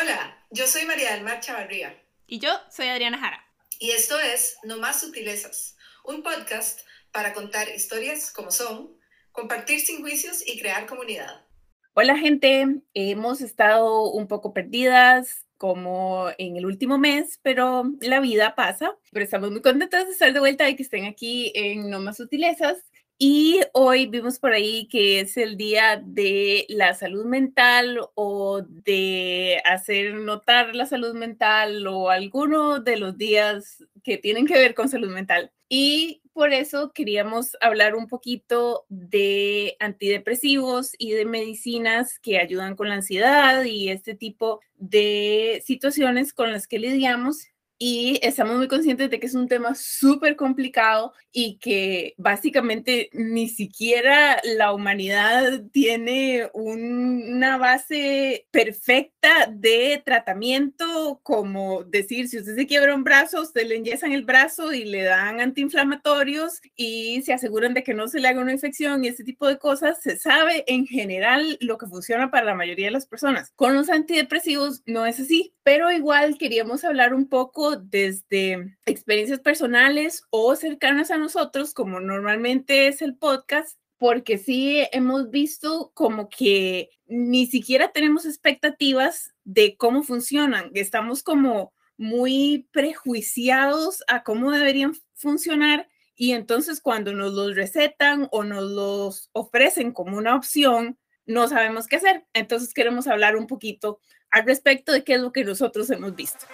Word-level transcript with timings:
Hola, 0.00 0.46
yo 0.50 0.66
soy 0.66 0.86
María 0.86 1.12
del 1.12 1.24
Mar 1.24 1.40
Chavarría. 1.40 1.94
Y 2.26 2.38
yo 2.38 2.48
soy 2.70 2.86
Adriana 2.86 3.18
Jara. 3.18 3.44
Y 3.78 3.90
esto 3.90 4.18
es 4.18 4.56
No 4.62 4.78
Más 4.78 5.00
Sutilezas, 5.00 5.76
un 6.04 6.22
podcast 6.22 6.80
para 7.12 7.34
contar 7.34 7.68
historias 7.68 8.32
como 8.32 8.50
son, 8.50 8.96
compartir 9.30 9.80
sin 9.80 10.00
juicios 10.00 10.42
y 10.46 10.58
crear 10.58 10.86
comunidad. 10.86 11.44
Hola 11.92 12.16
gente, 12.16 12.80
hemos 12.94 13.42
estado 13.42 14.10
un 14.10 14.26
poco 14.26 14.54
perdidas 14.54 15.44
como 15.58 16.30
en 16.38 16.56
el 16.56 16.64
último 16.64 16.96
mes, 16.96 17.38
pero 17.42 17.84
la 18.00 18.20
vida 18.20 18.54
pasa. 18.54 18.96
Pero 19.12 19.24
estamos 19.24 19.50
muy 19.50 19.60
contentas 19.60 20.06
de 20.06 20.12
estar 20.12 20.32
de 20.32 20.40
vuelta 20.40 20.66
y 20.70 20.76
que 20.76 20.82
estén 20.82 21.04
aquí 21.04 21.52
en 21.54 21.90
No 21.90 22.00
Más 22.00 22.16
Sutilezas. 22.16 22.89
Y 23.22 23.60
hoy 23.74 24.06
vimos 24.06 24.38
por 24.38 24.54
ahí 24.54 24.88
que 24.88 25.20
es 25.20 25.36
el 25.36 25.58
día 25.58 26.02
de 26.02 26.64
la 26.70 26.94
salud 26.94 27.26
mental 27.26 28.00
o 28.14 28.62
de 28.62 29.60
hacer 29.66 30.14
notar 30.14 30.74
la 30.74 30.86
salud 30.86 31.12
mental 31.12 31.86
o 31.86 32.08
alguno 32.08 32.80
de 32.80 32.96
los 32.96 33.18
días 33.18 33.84
que 34.02 34.16
tienen 34.16 34.46
que 34.46 34.54
ver 34.54 34.74
con 34.74 34.88
salud 34.88 35.10
mental. 35.10 35.52
Y 35.68 36.22
por 36.32 36.54
eso 36.54 36.92
queríamos 36.94 37.58
hablar 37.60 37.94
un 37.94 38.06
poquito 38.06 38.86
de 38.88 39.76
antidepresivos 39.80 40.92
y 40.96 41.12
de 41.12 41.26
medicinas 41.26 42.18
que 42.20 42.38
ayudan 42.38 42.74
con 42.74 42.88
la 42.88 42.94
ansiedad 42.94 43.64
y 43.64 43.90
este 43.90 44.14
tipo 44.14 44.60
de 44.76 45.62
situaciones 45.66 46.32
con 46.32 46.52
las 46.52 46.66
que 46.66 46.78
lidiamos 46.78 47.48
y 47.82 48.18
estamos 48.20 48.58
muy 48.58 48.68
conscientes 48.68 49.08
de 49.08 49.18
que 49.18 49.26
es 49.26 49.34
un 49.34 49.48
tema 49.48 49.74
súper 49.74 50.36
complicado 50.36 51.14
y 51.32 51.56
que 51.60 52.14
básicamente 52.18 53.08
ni 53.14 53.48
siquiera 53.48 54.38
la 54.44 54.74
humanidad 54.74 55.62
tiene 55.72 56.50
una 56.52 57.56
base 57.56 58.46
perfecta 58.50 59.50
de 59.50 60.02
tratamiento, 60.04 61.20
como 61.22 61.82
decir, 61.84 62.28
si 62.28 62.38
usted 62.40 62.54
se 62.54 62.66
quiebra 62.66 62.94
un 62.94 63.02
brazo, 63.02 63.40
usted 63.40 63.66
le 63.66 63.76
enyesan 63.76 64.12
el 64.12 64.26
brazo 64.26 64.74
y 64.74 64.84
le 64.84 65.02
dan 65.02 65.40
antiinflamatorios 65.40 66.60
y 66.76 67.22
se 67.22 67.32
aseguran 67.32 67.72
de 67.72 67.82
que 67.82 67.94
no 67.94 68.08
se 68.08 68.20
le 68.20 68.28
haga 68.28 68.42
una 68.42 68.52
infección 68.52 69.02
y 69.04 69.08
ese 69.08 69.24
tipo 69.24 69.48
de 69.48 69.58
cosas. 69.58 70.02
Se 70.02 70.18
sabe 70.18 70.64
en 70.66 70.86
general 70.86 71.56
lo 71.62 71.78
que 71.78 71.86
funciona 71.86 72.30
para 72.30 72.44
la 72.44 72.54
mayoría 72.54 72.88
de 72.88 72.92
las 72.92 73.06
personas. 73.06 73.52
Con 73.56 73.74
los 73.74 73.88
antidepresivos 73.88 74.82
no 74.84 75.06
es 75.06 75.18
así, 75.18 75.54
pero 75.62 75.90
igual 75.90 76.36
queríamos 76.36 76.84
hablar 76.84 77.14
un 77.14 77.26
poco 77.26 77.69
desde 77.76 78.76
experiencias 78.86 79.40
personales 79.40 80.22
o 80.30 80.54
cercanas 80.56 81.10
a 81.10 81.18
nosotros, 81.18 81.74
como 81.74 82.00
normalmente 82.00 82.86
es 82.86 83.02
el 83.02 83.16
podcast, 83.16 83.78
porque 83.98 84.38
sí 84.38 84.82
hemos 84.92 85.30
visto 85.30 85.92
como 85.94 86.28
que 86.28 86.90
ni 87.06 87.46
siquiera 87.46 87.92
tenemos 87.92 88.24
expectativas 88.24 89.34
de 89.44 89.76
cómo 89.76 90.02
funcionan. 90.02 90.70
Estamos 90.74 91.22
como 91.22 91.72
muy 91.98 92.66
prejuiciados 92.72 94.02
a 94.08 94.22
cómo 94.22 94.52
deberían 94.52 94.94
funcionar 95.14 95.86
y 96.14 96.32
entonces 96.32 96.80
cuando 96.80 97.12
nos 97.12 97.32
los 97.32 97.54
recetan 97.54 98.28
o 98.30 98.44
nos 98.44 98.70
los 98.70 99.30
ofrecen 99.32 99.92
como 99.92 100.16
una 100.16 100.34
opción, 100.34 100.98
no 101.26 101.48
sabemos 101.48 101.86
qué 101.86 101.96
hacer. 101.96 102.26
Entonces 102.32 102.74
queremos 102.74 103.06
hablar 103.06 103.36
un 103.36 103.46
poquito 103.46 104.00
al 104.30 104.46
respecto 104.46 104.92
de 104.92 105.04
qué 105.04 105.14
es 105.14 105.20
lo 105.20 105.32
que 105.32 105.44
nosotros 105.44 105.90
hemos 105.90 106.14
visto. 106.14 106.46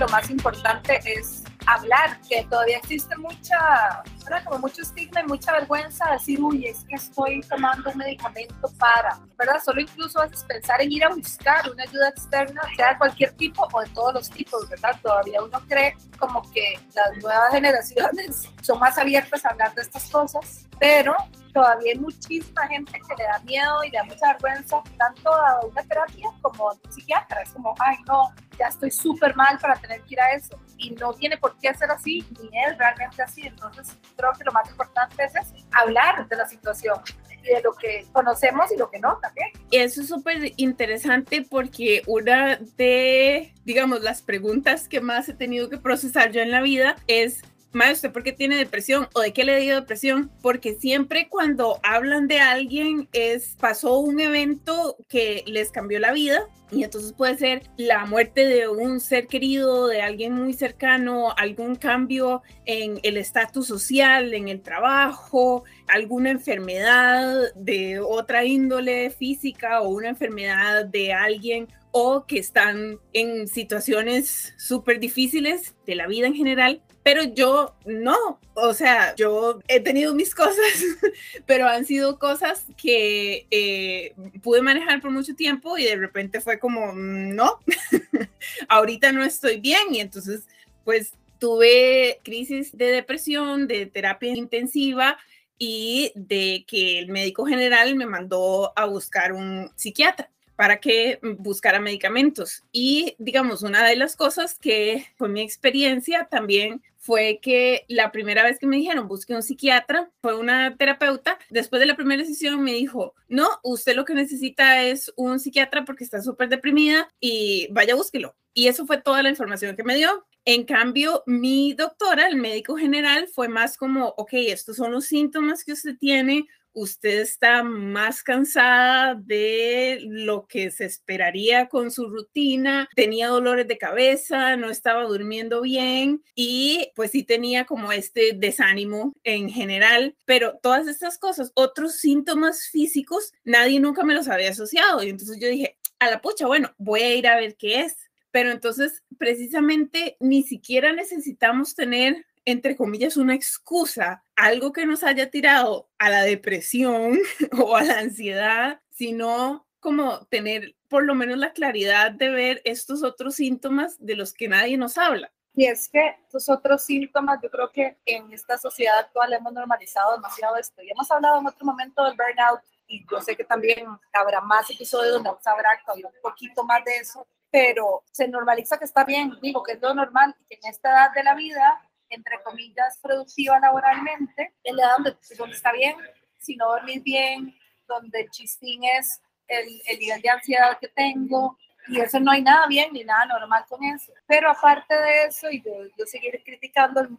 Lo 0.00 0.08
más 0.08 0.30
importante 0.30 0.98
es 1.04 1.44
hablar, 1.66 2.18
que 2.26 2.42
todavía 2.44 2.78
existe 2.78 3.14
mucha, 3.18 4.02
como 4.46 4.60
mucho 4.60 4.80
estigma 4.80 5.20
y 5.20 5.26
mucha 5.26 5.52
vergüenza 5.52 6.06
de 6.06 6.12
decir, 6.12 6.40
uy, 6.40 6.66
es 6.66 6.84
que 6.88 6.94
estoy 6.94 7.42
tomando 7.42 7.90
un 7.90 7.98
medicamento 7.98 8.72
para, 8.78 9.20
¿verdad? 9.38 9.60
Solo 9.62 9.82
incluso 9.82 10.20
veces 10.22 10.42
pensar 10.44 10.80
en 10.80 10.90
ir 10.90 11.04
a 11.04 11.10
buscar 11.10 11.70
una 11.70 11.82
ayuda 11.82 12.08
externa, 12.08 12.62
sea 12.76 12.92
de 12.92 12.98
cualquier 12.98 13.32
tipo 13.32 13.68
o 13.70 13.80
de 13.82 13.88
todos 13.90 14.14
los 14.14 14.30
tipos, 14.30 14.66
¿verdad? 14.70 14.98
Todavía 15.02 15.42
uno 15.42 15.60
cree 15.68 15.94
como 16.18 16.40
que 16.50 16.80
las 16.94 17.22
nuevas 17.22 17.50
generaciones 17.50 18.48
son 18.62 18.78
más 18.78 18.96
abiertas 18.96 19.44
a 19.44 19.50
hablar 19.50 19.74
de 19.74 19.82
estas 19.82 20.08
cosas, 20.08 20.66
pero 20.78 21.14
todavía 21.52 21.92
hay 21.92 21.98
muchísima 21.98 22.66
gente 22.68 22.92
que 22.92 23.14
le 23.16 23.24
da 23.24 23.38
miedo 23.40 23.84
y 23.84 23.90
le 23.90 23.98
da 23.98 24.04
mucha 24.04 24.32
vergüenza 24.32 24.82
tanto 24.98 25.32
a 25.32 25.60
una 25.66 25.82
terapia 25.82 26.28
como 26.42 26.70
a 26.70 26.72
un 26.72 26.92
psiquiatra. 26.92 27.42
Es 27.42 27.50
como, 27.50 27.74
ay, 27.78 27.96
no, 28.06 28.32
ya 28.58 28.66
estoy 28.68 28.90
súper 28.90 29.34
mal 29.36 29.58
para 29.58 29.74
tener 29.76 30.02
que 30.02 30.14
ir 30.14 30.20
a 30.20 30.32
eso. 30.32 30.58
Y 30.76 30.90
no 30.90 31.12
tiene 31.12 31.36
por 31.36 31.56
qué 31.58 31.72
ser 31.74 31.90
así, 31.90 32.24
ni 32.40 32.48
es 32.66 32.78
realmente 32.78 33.22
así. 33.22 33.42
Entonces, 33.46 33.96
creo 34.16 34.32
que 34.32 34.44
lo 34.44 34.52
más 34.52 34.68
importante 34.70 35.24
es 35.24 35.32
hablar 35.72 36.28
de 36.28 36.36
la 36.36 36.46
situación 36.46 37.00
y 37.42 37.54
de 37.54 37.62
lo 37.62 37.72
que 37.72 38.06
conocemos 38.12 38.70
y 38.72 38.76
lo 38.76 38.90
que 38.90 38.98
no 38.98 39.18
también. 39.18 39.48
Eso 39.70 40.02
es 40.02 40.08
súper 40.08 40.52
interesante 40.56 41.46
porque 41.48 42.02
una 42.06 42.56
de, 42.76 43.54
digamos, 43.64 44.02
las 44.02 44.22
preguntas 44.22 44.88
que 44.88 45.00
más 45.00 45.28
he 45.28 45.34
tenido 45.34 45.68
que 45.68 45.78
procesar 45.78 46.32
yo 46.32 46.40
en 46.40 46.50
la 46.50 46.60
vida 46.60 46.96
es 47.06 47.42
maestro, 47.72 48.12
¿por 48.12 48.22
qué 48.22 48.32
tiene 48.32 48.56
depresión? 48.56 49.08
¿O 49.14 49.20
de 49.20 49.32
qué 49.32 49.44
le 49.44 49.60
dio 49.60 49.74
depresión? 49.76 50.30
Porque 50.42 50.74
siempre 50.74 51.28
cuando 51.28 51.80
hablan 51.82 52.28
de 52.28 52.40
alguien 52.40 53.08
es, 53.12 53.56
pasó 53.60 53.98
un 53.98 54.20
evento 54.20 54.96
que 55.08 55.44
les 55.46 55.70
cambió 55.70 55.98
la 55.98 56.12
vida. 56.12 56.46
Y 56.72 56.84
entonces 56.84 57.12
puede 57.12 57.36
ser 57.36 57.62
la 57.76 58.06
muerte 58.06 58.46
de 58.46 58.68
un 58.68 59.00
ser 59.00 59.26
querido, 59.26 59.88
de 59.88 60.02
alguien 60.02 60.34
muy 60.34 60.52
cercano, 60.52 61.34
algún 61.36 61.74
cambio 61.74 62.42
en 62.64 63.00
el 63.02 63.16
estatus 63.16 63.66
social, 63.66 64.32
en 64.34 64.46
el 64.46 64.62
trabajo, 64.62 65.64
alguna 65.88 66.30
enfermedad 66.30 67.52
de 67.56 67.98
otra 67.98 68.44
índole 68.44 69.10
física 69.10 69.80
o 69.80 69.88
una 69.88 70.10
enfermedad 70.10 70.84
de 70.84 71.12
alguien 71.12 71.66
o 71.92 72.26
que 72.26 72.38
están 72.38 72.98
en 73.12 73.48
situaciones 73.48 74.54
súper 74.58 75.00
difíciles 75.00 75.74
de 75.86 75.94
la 75.94 76.06
vida 76.06 76.26
en 76.26 76.34
general 76.34 76.82
pero 77.02 77.22
yo 77.24 77.74
no, 77.86 78.38
o 78.54 78.74
sea, 78.74 79.14
yo 79.16 79.60
he 79.68 79.80
tenido 79.80 80.14
mis 80.14 80.34
cosas, 80.34 80.56
pero 81.46 81.66
han 81.66 81.86
sido 81.86 82.18
cosas 82.18 82.66
que 82.76 83.46
eh, 83.50 84.14
pude 84.42 84.60
manejar 84.60 85.00
por 85.00 85.10
mucho 85.10 85.34
tiempo 85.34 85.78
y 85.78 85.84
de 85.84 85.96
repente 85.96 86.40
fue 86.40 86.58
como, 86.58 86.92
mm, 86.92 87.34
no, 87.34 87.58
ahorita 88.68 89.12
no 89.12 89.24
estoy 89.24 89.60
bien. 89.60 89.94
Y 89.94 90.00
entonces 90.00 90.46
pues 90.84 91.14
tuve 91.38 92.20
crisis 92.22 92.76
de 92.76 92.86
depresión, 92.86 93.66
de 93.66 93.86
terapia 93.86 94.34
intensiva 94.36 95.18
y 95.58 96.12
de 96.14 96.64
que 96.66 96.98
el 96.98 97.08
médico 97.08 97.46
general 97.46 97.94
me 97.96 98.06
mandó 98.06 98.72
a 98.76 98.84
buscar 98.84 99.32
un 99.32 99.70
psiquiatra 99.74 100.30
para 100.60 100.78
que 100.78 101.18
buscara 101.38 101.80
medicamentos. 101.80 102.64
Y 102.70 103.16
digamos, 103.18 103.62
una 103.62 103.82
de 103.82 103.96
las 103.96 104.14
cosas 104.14 104.58
que 104.58 105.06
fue 105.16 105.30
mi 105.30 105.40
experiencia 105.40 106.28
también 106.30 106.82
fue 106.98 107.38
que 107.40 107.86
la 107.88 108.12
primera 108.12 108.42
vez 108.42 108.58
que 108.58 108.66
me 108.66 108.76
dijeron 108.76 109.08
busque 109.08 109.34
un 109.34 109.42
psiquiatra, 109.42 110.10
fue 110.20 110.36
una 110.36 110.76
terapeuta, 110.76 111.38
después 111.48 111.80
de 111.80 111.86
la 111.86 111.96
primera 111.96 112.26
sesión 112.26 112.62
me 112.62 112.74
dijo, 112.74 113.14
no, 113.26 113.48
usted 113.62 113.96
lo 113.96 114.04
que 114.04 114.12
necesita 114.12 114.82
es 114.82 115.10
un 115.16 115.40
psiquiatra 115.40 115.86
porque 115.86 116.04
está 116.04 116.20
súper 116.20 116.50
deprimida 116.50 117.08
y 117.18 117.66
vaya, 117.70 117.94
búsquelo. 117.94 118.36
Y 118.52 118.68
eso 118.68 118.84
fue 118.84 119.00
toda 119.00 119.22
la 119.22 119.30
información 119.30 119.76
que 119.76 119.84
me 119.84 119.96
dio. 119.96 120.26
En 120.44 120.64
cambio, 120.64 121.22
mi 121.24 121.72
doctora, 121.72 122.26
el 122.26 122.36
médico 122.36 122.76
general, 122.76 123.28
fue 123.28 123.48
más 123.48 123.78
como, 123.78 124.08
ok, 124.18 124.32
estos 124.34 124.76
son 124.76 124.92
los 124.92 125.06
síntomas 125.06 125.64
que 125.64 125.72
usted 125.72 125.96
tiene, 125.96 126.46
usted 126.72 127.20
está 127.20 127.62
más 127.62 128.22
cansada 128.22 129.14
de 129.14 130.00
lo 130.02 130.46
que 130.46 130.70
se 130.70 130.84
esperaría 130.84 131.68
con 131.68 131.90
su 131.90 132.08
rutina, 132.08 132.88
tenía 132.94 133.28
dolores 133.28 133.66
de 133.68 133.78
cabeza, 133.78 134.56
no 134.56 134.70
estaba 134.70 135.04
durmiendo 135.04 135.62
bien 135.62 136.22
y 136.34 136.90
pues 136.94 137.10
sí 137.12 137.22
tenía 137.22 137.64
como 137.64 137.92
este 137.92 138.32
desánimo 138.34 139.12
en 139.24 139.50
general, 139.50 140.16
pero 140.24 140.58
todas 140.62 140.86
estas 140.86 141.18
cosas, 141.18 141.52
otros 141.54 141.96
síntomas 141.96 142.68
físicos, 142.68 143.32
nadie 143.44 143.80
nunca 143.80 144.04
me 144.04 144.14
los 144.14 144.28
había 144.28 144.50
asociado 144.50 145.02
y 145.02 145.10
entonces 145.10 145.38
yo 145.40 145.48
dije, 145.48 145.76
a 145.98 146.10
la 146.10 146.20
pucha, 146.20 146.46
bueno, 146.46 146.74
voy 146.78 147.02
a 147.02 147.14
ir 147.14 147.28
a 147.28 147.36
ver 147.36 147.56
qué 147.56 147.80
es. 147.80 147.96
Pero 148.32 148.50
entonces, 148.52 149.02
precisamente, 149.18 150.16
ni 150.20 150.42
siquiera 150.44 150.92
necesitamos 150.92 151.74
tener 151.74 152.26
entre 152.44 152.76
comillas, 152.76 153.16
una 153.16 153.34
excusa, 153.34 154.24
algo 154.36 154.72
que 154.72 154.86
nos 154.86 155.02
haya 155.02 155.30
tirado 155.30 155.90
a 155.98 156.10
la 156.10 156.22
depresión 156.22 157.18
o 157.58 157.76
a 157.76 157.82
la 157.82 157.98
ansiedad, 157.98 158.80
sino 158.90 159.66
como 159.80 160.26
tener 160.26 160.76
por 160.88 161.04
lo 161.04 161.14
menos 161.14 161.38
la 161.38 161.52
claridad 161.52 162.10
de 162.10 162.28
ver 162.30 162.62
estos 162.64 163.02
otros 163.02 163.36
síntomas 163.36 163.96
de 163.98 164.16
los 164.16 164.32
que 164.32 164.48
nadie 164.48 164.76
nos 164.76 164.98
habla. 164.98 165.32
Y 165.54 165.66
es 165.66 165.88
que 165.88 166.16
estos 166.24 166.48
otros 166.48 166.82
síntomas, 166.82 167.40
yo 167.42 167.50
creo 167.50 167.70
que 167.70 167.98
en 168.06 168.32
esta 168.32 168.56
sociedad 168.56 168.98
actual 168.98 169.32
hemos 169.32 169.52
normalizado 169.52 170.14
demasiado 170.16 170.56
esto. 170.56 170.82
Y 170.82 170.90
hemos 170.90 171.10
hablado 171.10 171.40
en 171.40 171.46
otro 171.46 171.66
momento 171.66 172.04
del 172.04 172.16
burnout 172.16 172.60
y 172.86 173.04
yo 173.08 173.20
sé 173.20 173.36
que 173.36 173.44
también 173.44 173.86
habrá 174.12 174.40
más 174.40 174.68
episodios 174.70 175.14
donde 175.14 175.30
vamos 175.30 175.46
a 175.46 175.52
hablar 175.52 175.78
un 175.86 176.10
poquito 176.22 176.64
más 176.64 176.84
de 176.84 176.96
eso, 176.96 177.26
pero 177.50 178.02
se 178.10 178.26
normaliza 178.26 178.78
que 178.78 178.84
está 178.84 179.04
bien, 179.04 179.38
digo 179.40 179.62
que 179.62 179.72
es 179.72 179.80
lo 179.80 179.94
normal 179.94 180.34
que 180.48 180.56
en 180.56 180.70
esta 180.70 180.90
edad 180.90 181.12
de 181.14 181.22
la 181.22 181.34
vida 181.34 181.80
entre 182.10 182.42
comillas, 182.42 182.98
productiva 183.02 183.58
laboralmente, 183.58 184.54
en 184.64 184.76
la 184.76 184.84
edad 184.84 184.96
donde, 185.36 185.54
está 185.54 185.72
bien, 185.72 185.96
si 186.38 186.56
no 186.56 186.68
dormís 186.68 187.02
bien, 187.02 187.56
donde 187.86 188.20
el 188.20 188.30
chistín 188.30 188.84
es 188.84 189.20
el, 189.48 189.80
el 189.86 189.98
nivel 189.98 190.20
de 190.22 190.28
ansiedad 190.30 190.78
que 190.78 190.88
tengo, 190.88 191.56
y 191.88 192.00
eso 192.00 192.20
no 192.20 192.30
hay 192.30 192.42
nada 192.42 192.66
bien 192.66 192.92
ni 192.92 193.04
nada 193.04 193.26
normal 193.26 193.64
con 193.68 193.82
eso. 193.82 194.12
Pero 194.26 194.50
aparte 194.50 194.94
de 194.94 195.24
eso, 195.24 195.50
y 195.50 195.60
de 195.60 195.90
yo 195.98 196.06
seguir 196.06 196.40
criticando 196.44 197.00
el, 197.00 197.18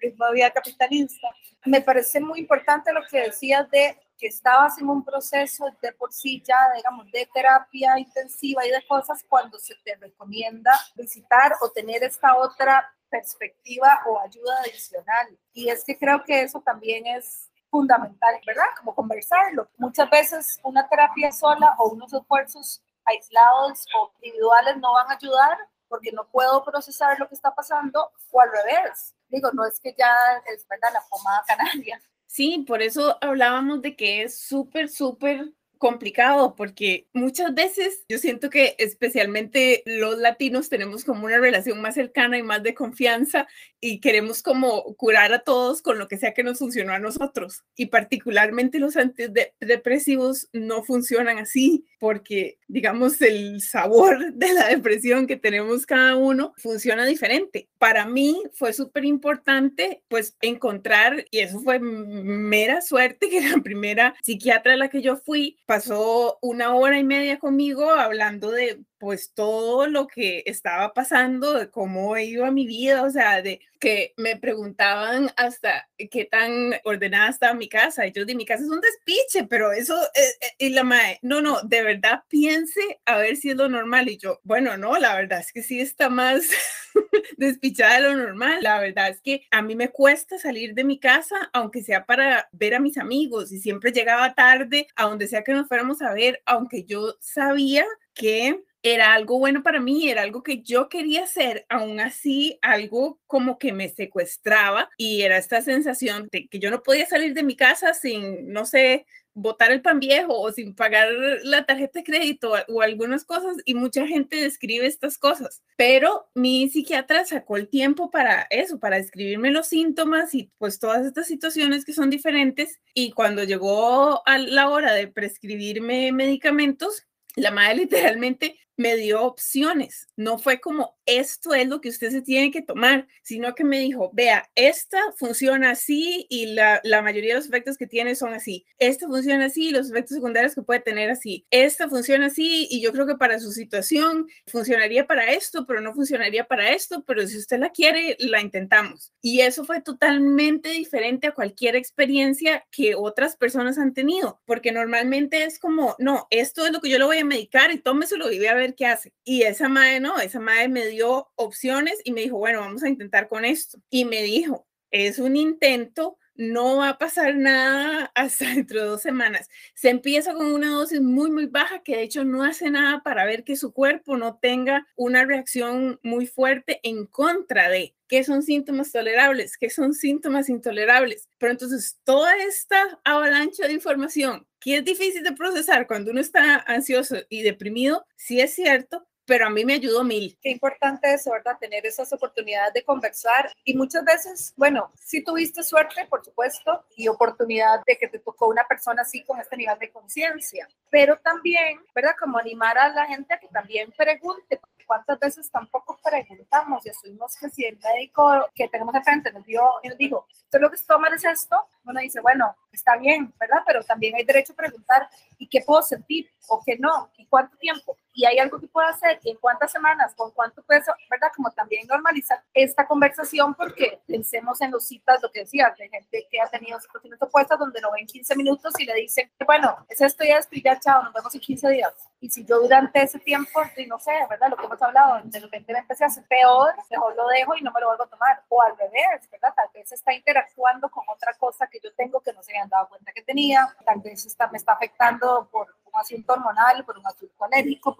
ritmo 0.00 0.26
de 0.26 0.32
vida 0.32 0.50
capitalista, 0.50 1.28
me 1.64 1.80
parece 1.82 2.20
muy 2.20 2.40
importante 2.40 2.92
lo 2.92 3.02
que 3.10 3.20
decías 3.20 3.70
de 3.70 3.98
que 4.16 4.28
estabas 4.28 4.78
en 4.78 4.88
un 4.88 5.04
proceso 5.04 5.66
de 5.82 5.92
por 5.92 6.12
sí 6.12 6.42
ya, 6.46 6.56
digamos, 6.76 7.10
de 7.10 7.28
terapia 7.32 7.98
intensiva 7.98 8.66
y 8.66 8.70
de 8.70 8.86
cosas 8.86 9.22
cuando 9.28 9.58
se 9.58 9.74
te 9.84 9.94
recomienda 9.96 10.72
visitar 10.94 11.52
o 11.60 11.70
tener 11.70 12.02
esta 12.02 12.36
otra 12.36 12.94
perspectiva 13.10 14.00
o 14.06 14.20
ayuda 14.20 14.60
adicional. 14.60 15.38
Y 15.52 15.68
es 15.68 15.84
que 15.84 15.98
creo 15.98 16.24
que 16.24 16.42
eso 16.42 16.60
también 16.60 17.06
es 17.06 17.50
fundamental, 17.70 18.40
¿verdad? 18.46 18.64
Como 18.78 18.94
conversarlo. 18.94 19.68
Muchas 19.76 20.08
veces 20.10 20.58
una 20.62 20.88
terapia 20.88 21.30
sola 21.32 21.74
o 21.78 21.90
unos 21.90 22.12
esfuerzos 22.12 22.82
aislados 23.04 23.84
o 23.96 24.12
individuales 24.20 24.76
no 24.78 24.92
van 24.92 25.10
a 25.10 25.14
ayudar 25.14 25.58
porque 25.88 26.12
no 26.12 26.28
puedo 26.28 26.64
procesar 26.64 27.18
lo 27.18 27.28
que 27.28 27.34
está 27.34 27.54
pasando 27.54 28.12
o 28.30 28.40
al 28.40 28.50
revés. 28.50 29.14
Digo, 29.28 29.50
no 29.52 29.66
es 29.66 29.80
que 29.80 29.94
ya 29.98 30.14
es 30.46 30.66
verdad 30.68 30.90
la 30.92 31.02
pomada 31.08 31.42
canaria. 31.46 32.00
Sí, 32.26 32.64
por 32.66 32.80
eso 32.80 33.18
hablábamos 33.20 33.82
de 33.82 33.96
que 33.96 34.22
es 34.22 34.38
súper, 34.38 34.88
súper 34.88 35.52
complicado 35.80 36.54
porque 36.56 37.08
muchas 37.14 37.54
veces 37.54 38.04
yo 38.06 38.18
siento 38.18 38.50
que 38.50 38.76
especialmente 38.78 39.82
los 39.86 40.18
latinos 40.18 40.68
tenemos 40.68 41.04
como 41.04 41.24
una 41.24 41.38
relación 41.38 41.80
más 41.80 41.94
cercana 41.94 42.36
y 42.36 42.42
más 42.42 42.62
de 42.62 42.74
confianza 42.74 43.48
y 43.80 44.00
queremos 44.00 44.42
como 44.42 44.94
curar 44.96 45.32
a 45.32 45.38
todos 45.38 45.80
con 45.80 45.98
lo 45.98 46.06
que 46.06 46.18
sea 46.18 46.34
que 46.34 46.44
nos 46.44 46.58
funcionó 46.58 46.92
a 46.92 46.98
nosotros. 46.98 47.64
Y 47.76 47.86
particularmente 47.86 48.78
los 48.78 48.96
antidepresivos 48.98 50.50
no 50.52 50.84
funcionan 50.84 51.38
así 51.38 51.86
porque, 51.98 52.58
digamos, 52.68 53.20
el 53.22 53.60
sabor 53.60 54.32
de 54.34 54.52
la 54.54 54.68
depresión 54.68 55.26
que 55.26 55.36
tenemos 55.36 55.86
cada 55.86 56.16
uno 56.16 56.54
funciona 56.56 57.06
diferente. 57.06 57.68
Para 57.78 58.06
mí 58.06 58.42
fue 58.54 58.72
súper 58.72 59.04
importante 59.04 60.02
pues 60.08 60.36
encontrar, 60.40 61.26
y 61.30 61.40
eso 61.40 61.60
fue 61.60 61.78
mera 61.78 62.80
suerte, 62.82 63.28
que 63.30 63.40
la 63.40 63.62
primera 63.62 64.14
psiquiatra 64.22 64.74
a 64.74 64.76
la 64.76 64.88
que 64.88 65.02
yo 65.02 65.16
fui 65.16 65.58
pasó 65.70 66.36
una 66.42 66.74
hora 66.74 66.98
y 66.98 67.04
media 67.04 67.38
conmigo 67.38 67.92
hablando 67.92 68.50
de 68.50 68.82
pues 69.00 69.32
todo 69.32 69.86
lo 69.86 70.06
que 70.06 70.42
estaba 70.44 70.92
pasando, 70.92 71.54
de 71.54 71.70
cómo 71.70 72.16
iba 72.18 72.50
mi 72.50 72.66
vida, 72.66 73.02
o 73.02 73.10
sea, 73.10 73.40
de 73.40 73.60
que 73.80 74.12
me 74.18 74.36
preguntaban 74.36 75.32
hasta 75.36 75.88
qué 76.10 76.26
tan 76.26 76.74
ordenada 76.84 77.30
estaba 77.30 77.54
mi 77.54 77.66
casa. 77.66 78.06
Y 78.06 78.12
yo 78.12 78.26
di, 78.26 78.34
mi 78.34 78.44
casa 78.44 78.62
es 78.62 78.68
un 78.68 78.82
despiche, 78.82 79.46
pero 79.48 79.72
eso, 79.72 79.96
eh, 80.14 80.20
eh, 80.42 80.48
y 80.58 80.68
la 80.68 80.84
madre, 80.84 81.18
no, 81.22 81.40
no, 81.40 81.62
de 81.62 81.82
verdad 81.82 82.24
piense 82.28 83.00
a 83.06 83.16
ver 83.16 83.38
si 83.38 83.50
es 83.50 83.56
lo 83.56 83.70
normal. 83.70 84.10
Y 84.10 84.18
yo, 84.18 84.38
bueno, 84.44 84.76
no, 84.76 84.98
la 84.98 85.16
verdad 85.16 85.40
es 85.40 85.50
que 85.50 85.62
sí 85.62 85.80
está 85.80 86.10
más 86.10 86.50
despichada 87.38 87.94
de 87.94 88.00
lo 88.02 88.16
normal. 88.16 88.58
La 88.60 88.80
verdad 88.80 89.08
es 89.08 89.22
que 89.22 89.46
a 89.50 89.62
mí 89.62 89.76
me 89.76 89.88
cuesta 89.88 90.38
salir 90.38 90.74
de 90.74 90.84
mi 90.84 91.00
casa, 91.00 91.48
aunque 91.54 91.82
sea 91.82 92.04
para 92.04 92.50
ver 92.52 92.74
a 92.74 92.80
mis 92.80 92.98
amigos, 92.98 93.50
y 93.50 93.60
siempre 93.60 93.92
llegaba 93.92 94.34
tarde 94.34 94.88
a 94.94 95.04
donde 95.04 95.26
sea 95.26 95.42
que 95.42 95.54
nos 95.54 95.68
fuéramos 95.68 96.02
a 96.02 96.12
ver, 96.12 96.42
aunque 96.44 96.84
yo 96.84 97.16
sabía 97.18 97.86
que 98.12 98.62
era 98.82 99.14
algo 99.14 99.38
bueno 99.38 99.62
para 99.62 99.80
mí, 99.80 100.08
era 100.08 100.22
algo 100.22 100.42
que 100.42 100.62
yo 100.62 100.88
quería 100.88 101.24
hacer, 101.24 101.66
aún 101.68 102.00
así 102.00 102.58
algo 102.62 103.20
como 103.26 103.58
que 103.58 103.72
me 103.72 103.88
secuestraba 103.88 104.88
y 104.96 105.22
era 105.22 105.36
esta 105.36 105.60
sensación 105.62 106.28
de 106.32 106.48
que 106.48 106.58
yo 106.58 106.70
no 106.70 106.82
podía 106.82 107.06
salir 107.06 107.34
de 107.34 107.42
mi 107.42 107.56
casa 107.56 107.92
sin, 107.94 108.52
no 108.52 108.64
sé, 108.64 109.06
botar 109.34 109.70
el 109.70 109.82
pan 109.82 110.00
viejo 110.00 110.38
o 110.38 110.52
sin 110.52 110.74
pagar 110.74 111.08
la 111.44 111.64
tarjeta 111.64 112.00
de 112.00 112.04
crédito 112.04 112.52
o, 112.68 112.82
algunas 112.82 113.24
cosas 113.24 113.56
y 113.64 113.74
mucha 113.74 114.06
gente 114.06 114.36
describe 114.36 114.86
estas 114.86 115.18
cosas, 115.18 115.62
pero 115.76 116.28
mi 116.34 116.68
psiquiatra 116.68 117.24
sacó 117.24 117.56
el 117.56 117.68
tiempo 117.68 118.10
para 118.10 118.46
eso, 118.50 118.78
para 118.78 118.98
escribirme 118.98 119.50
los 119.50 119.68
síntomas 119.68 120.34
y 120.34 120.50
pues 120.58 120.78
todas 120.78 121.06
estas 121.06 121.26
situaciones 121.26 121.84
que 121.84 121.92
son 121.92 122.10
diferentes 122.10 122.80
y 122.94 123.12
cuando 123.12 123.44
llegó 123.44 124.26
a 124.26 124.38
la 124.38 124.68
hora 124.68 124.94
de 124.94 125.08
prescribirme 125.08 126.12
medicamentos, 126.12 127.06
la 127.36 127.50
madre 127.50 127.74
literalmente 127.90 128.58
me 128.80 128.96
dio 128.96 129.22
opciones. 129.22 130.08
No 130.16 130.38
fue 130.38 130.58
como 130.58 130.96
esto 131.04 131.52
es 131.52 131.68
lo 131.68 131.82
que 131.82 131.90
usted 131.90 132.10
se 132.10 132.22
tiene 132.22 132.50
que 132.50 132.62
tomar, 132.62 133.06
sino 133.22 133.54
que 133.54 133.62
me 133.62 133.78
dijo, 133.78 134.10
vea, 134.14 134.48
esta 134.54 134.98
funciona 135.18 135.72
así 135.72 136.26
y 136.30 136.46
la, 136.54 136.80
la 136.82 137.02
mayoría 137.02 137.34
de 137.34 137.40
los 137.40 137.48
efectos 137.48 137.76
que 137.76 137.86
tiene 137.86 138.14
son 138.14 138.32
así. 138.32 138.64
Esta 138.78 139.06
funciona 139.06 139.46
así 139.46 139.68
y 139.68 139.70
los 139.72 139.90
efectos 139.90 140.14
secundarios 140.14 140.54
que 140.54 140.62
puede 140.62 140.80
tener 140.80 141.10
así. 141.10 141.46
Esta 141.50 141.90
funciona 141.90 142.26
así 142.26 142.68
y 142.70 142.80
yo 142.80 142.90
creo 142.92 143.06
que 143.06 143.16
para 143.16 143.38
su 143.38 143.52
situación 143.52 144.28
funcionaría 144.46 145.06
para 145.06 145.30
esto, 145.30 145.66
pero 145.66 145.82
no 145.82 145.92
funcionaría 145.92 146.44
para 146.44 146.70
esto, 146.70 147.04
pero 147.04 147.26
si 147.26 147.36
usted 147.36 147.58
la 147.58 147.70
quiere, 147.70 148.16
la 148.18 148.40
intentamos. 148.40 149.12
Y 149.20 149.40
eso 149.40 149.66
fue 149.66 149.82
totalmente 149.82 150.70
diferente 150.70 151.26
a 151.26 151.34
cualquier 151.34 151.76
experiencia 151.76 152.64
que 152.70 152.94
otras 152.94 153.36
personas 153.36 153.76
han 153.76 153.92
tenido, 153.92 154.40
porque 154.46 154.72
normalmente 154.72 155.44
es 155.44 155.58
como, 155.58 155.96
no, 155.98 156.26
esto 156.30 156.64
es 156.64 156.72
lo 156.72 156.80
que 156.80 156.88
yo 156.88 156.98
le 156.98 157.04
voy 157.04 157.18
a 157.18 157.24
medicar 157.26 157.70
y 157.72 157.78
tómeselo 157.78 158.32
y 158.32 158.38
voy 158.38 158.46
a 158.46 158.54
ver 158.54 158.69
qué 158.74 158.86
hace. 158.86 159.12
Y 159.24 159.42
esa 159.42 159.68
madre 159.68 160.00
no, 160.00 160.18
esa 160.18 160.40
madre 160.40 160.68
me 160.68 160.86
dio 160.86 161.30
opciones 161.36 161.98
y 162.04 162.12
me 162.12 162.22
dijo, 162.22 162.38
bueno, 162.38 162.60
vamos 162.60 162.82
a 162.82 162.88
intentar 162.88 163.28
con 163.28 163.44
esto. 163.44 163.78
Y 163.90 164.04
me 164.04 164.22
dijo, 164.22 164.66
es 164.90 165.18
un 165.18 165.36
intento, 165.36 166.18
no 166.34 166.78
va 166.78 166.90
a 166.90 166.98
pasar 166.98 167.36
nada 167.36 168.10
hasta 168.14 168.46
dentro 168.46 168.80
de 168.80 168.86
dos 168.86 169.02
semanas. 169.02 169.48
Se 169.74 169.90
empieza 169.90 170.34
con 170.34 170.46
una 170.46 170.70
dosis 170.70 171.00
muy, 171.00 171.30
muy 171.30 171.46
baja 171.46 171.82
que 171.82 171.96
de 171.96 172.02
hecho 172.02 172.24
no 172.24 172.42
hace 172.42 172.70
nada 172.70 173.02
para 173.02 173.24
ver 173.24 173.44
que 173.44 173.56
su 173.56 173.72
cuerpo 173.72 174.16
no 174.16 174.38
tenga 174.38 174.86
una 174.96 175.24
reacción 175.24 176.00
muy 176.02 176.26
fuerte 176.26 176.80
en 176.82 177.06
contra 177.06 177.68
de 177.68 177.94
qué 178.08 178.24
son 178.24 178.42
síntomas 178.42 178.90
tolerables, 178.90 179.56
qué 179.56 179.70
son 179.70 179.94
síntomas 179.94 180.48
intolerables. 180.48 181.28
Pero 181.38 181.52
entonces 181.52 182.00
toda 182.04 182.36
esta 182.36 183.00
avalancha 183.04 183.66
de 183.66 183.74
información 183.74 184.46
que 184.60 184.76
es 184.76 184.84
difícil 184.84 185.22
de 185.22 185.32
procesar 185.32 185.86
cuando 185.86 186.10
uno 186.10 186.20
está 186.20 186.62
ansioso 186.66 187.16
y 187.28 187.42
deprimido, 187.42 188.06
sí 188.16 188.40
es 188.40 188.54
cierto, 188.54 189.06
pero 189.30 189.46
a 189.46 189.50
mí 189.50 189.64
me 189.64 189.74
ayudó 189.74 190.02
mil. 190.02 190.36
Qué 190.42 190.50
importante 190.50 191.14
es, 191.14 191.24
¿verdad? 191.24 191.56
Tener 191.60 191.86
esas 191.86 192.12
oportunidades 192.12 192.74
de 192.74 192.82
conversar 192.82 193.52
y 193.64 193.74
muchas 193.74 194.04
veces, 194.04 194.52
bueno, 194.56 194.90
si 194.96 195.22
tuviste 195.22 195.62
suerte, 195.62 196.04
por 196.10 196.24
supuesto, 196.24 196.84
y 196.96 197.06
oportunidad 197.06 197.80
de 197.86 197.96
que 197.96 198.08
te 198.08 198.18
tocó 198.18 198.48
una 198.48 198.66
persona 198.66 199.02
así 199.02 199.22
con 199.22 199.40
este 199.40 199.56
nivel 199.56 199.78
de 199.78 199.92
conciencia, 199.92 200.68
pero 200.90 201.16
también, 201.18 201.78
¿verdad? 201.94 202.16
Como 202.18 202.38
animar 202.38 202.76
a 202.76 202.88
la 202.88 203.06
gente 203.06 203.34
a 203.34 203.38
que 203.38 203.46
también 203.46 203.92
pregunte, 203.96 204.60
¿cuántas 204.90 205.20
veces 205.20 205.48
tampoco 205.52 206.00
preguntamos 206.02 206.84
y 206.84 206.90
asumimos 206.90 207.36
que 207.36 207.48
si 207.48 207.64
el 207.64 207.78
médico 207.78 208.48
que 208.52 208.66
tenemos 208.66 208.92
enfrente 208.92 209.32
nos, 209.32 209.46
dio, 209.46 209.62
nos 209.84 209.96
dijo, 209.96 210.26
¿usted 210.28 210.58
lo 210.60 210.68
que 210.68 210.76
tomar 210.78 211.14
es 211.14 211.24
esto? 211.24 211.56
Uno 211.84 212.00
dice, 212.00 212.18
bueno, 212.20 212.56
está 212.72 212.96
bien, 212.96 213.32
¿verdad? 213.38 213.58
Pero 213.64 213.84
también 213.84 214.16
hay 214.16 214.24
derecho 214.24 214.52
a 214.52 214.56
preguntar, 214.56 215.08
¿y 215.38 215.46
qué 215.46 215.60
puedo 215.60 215.80
sentir? 215.82 216.28
¿O 216.48 216.60
qué 216.66 216.76
no? 216.76 217.08
¿Y 217.16 217.26
cuánto 217.26 217.56
tiempo? 217.58 217.96
¿Y 218.20 218.26
hay 218.26 218.38
algo 218.38 218.60
que 218.60 218.66
puedo 218.66 218.86
hacer? 218.86 219.18
¿En 219.24 219.38
cuántas 219.38 219.72
semanas? 219.72 220.12
¿Con 220.14 220.30
cuánto 220.32 220.62
peso? 220.62 220.92
¿Verdad? 221.08 221.28
Como 221.34 221.50
también 221.52 221.86
normalizar 221.86 222.44
esta 222.52 222.86
conversación 222.86 223.54
porque 223.54 224.02
pensemos 224.06 224.60
en 224.60 224.72
los 224.72 224.86
citas, 224.86 225.22
lo 225.22 225.30
que 225.32 225.40
decía, 225.40 225.74
de 225.78 225.88
gente 225.88 226.28
que 226.30 226.38
ha 226.38 226.46
tenido 226.48 226.78
situaciones 226.78 227.22
opuestas 227.22 227.58
donde 227.58 227.80
lo 227.80 227.90
ven 227.92 228.04
15 228.04 228.36
minutos 228.36 228.74
y 228.78 228.84
le 228.84 228.94
dicen, 228.94 229.32
bueno, 229.46 229.86
es 229.88 230.02
esto 230.02 230.22
ya, 230.22 230.36
esto 230.36 230.54
ya, 230.62 230.78
chao, 230.78 231.02
nos 231.02 231.14
vemos 231.14 231.34
en 231.34 231.40
15 231.40 231.70
días. 231.70 231.94
Y 232.20 232.28
si 232.28 232.44
yo 232.44 232.60
durante 232.60 233.02
ese 233.02 233.18
tiempo, 233.20 233.62
no 233.88 233.98
sé, 233.98 234.12
¿verdad? 234.28 234.50
Lo 234.50 234.56
que 234.58 234.66
hemos 234.66 234.82
hablado, 234.82 235.22
de 235.24 235.40
repente 235.40 235.72
me 235.72 235.78
empecé 235.78 236.04
a 236.04 236.08
hacer 236.08 236.24
peor, 236.24 236.74
mejor 236.90 237.16
lo 237.16 237.26
dejo 237.28 237.56
y 237.56 237.62
no 237.62 237.72
me 237.72 237.80
lo 237.80 237.86
vuelvo 237.86 238.04
a 238.04 238.08
tomar. 238.08 238.42
O 238.50 238.60
al 238.60 238.76
revés, 238.76 239.30
¿verdad? 239.32 239.54
Tal 239.56 239.68
vez 239.72 239.90
está 239.90 240.12
interactuando 240.12 240.90
con 240.90 241.04
otra 241.08 241.32
cosa 241.38 241.66
que 241.68 241.80
yo 241.82 241.90
tengo 241.94 242.20
que 242.20 242.34
no 242.34 242.42
se 242.42 242.52
habían 242.52 242.68
dado 242.68 242.90
cuenta 242.90 243.12
que 243.12 243.22
tenía. 243.22 243.74
Tal 243.86 244.00
vez 244.00 244.26
está, 244.26 244.48
me 244.48 244.58
está 244.58 244.72
afectando 244.72 245.48
por 245.50 245.74
un 245.92 246.00
asunto 246.00 246.32
hormonal, 246.32 246.84
por 246.84 246.98
un 246.98 247.06
asunto 247.06 247.44
alérgico, 247.44 247.96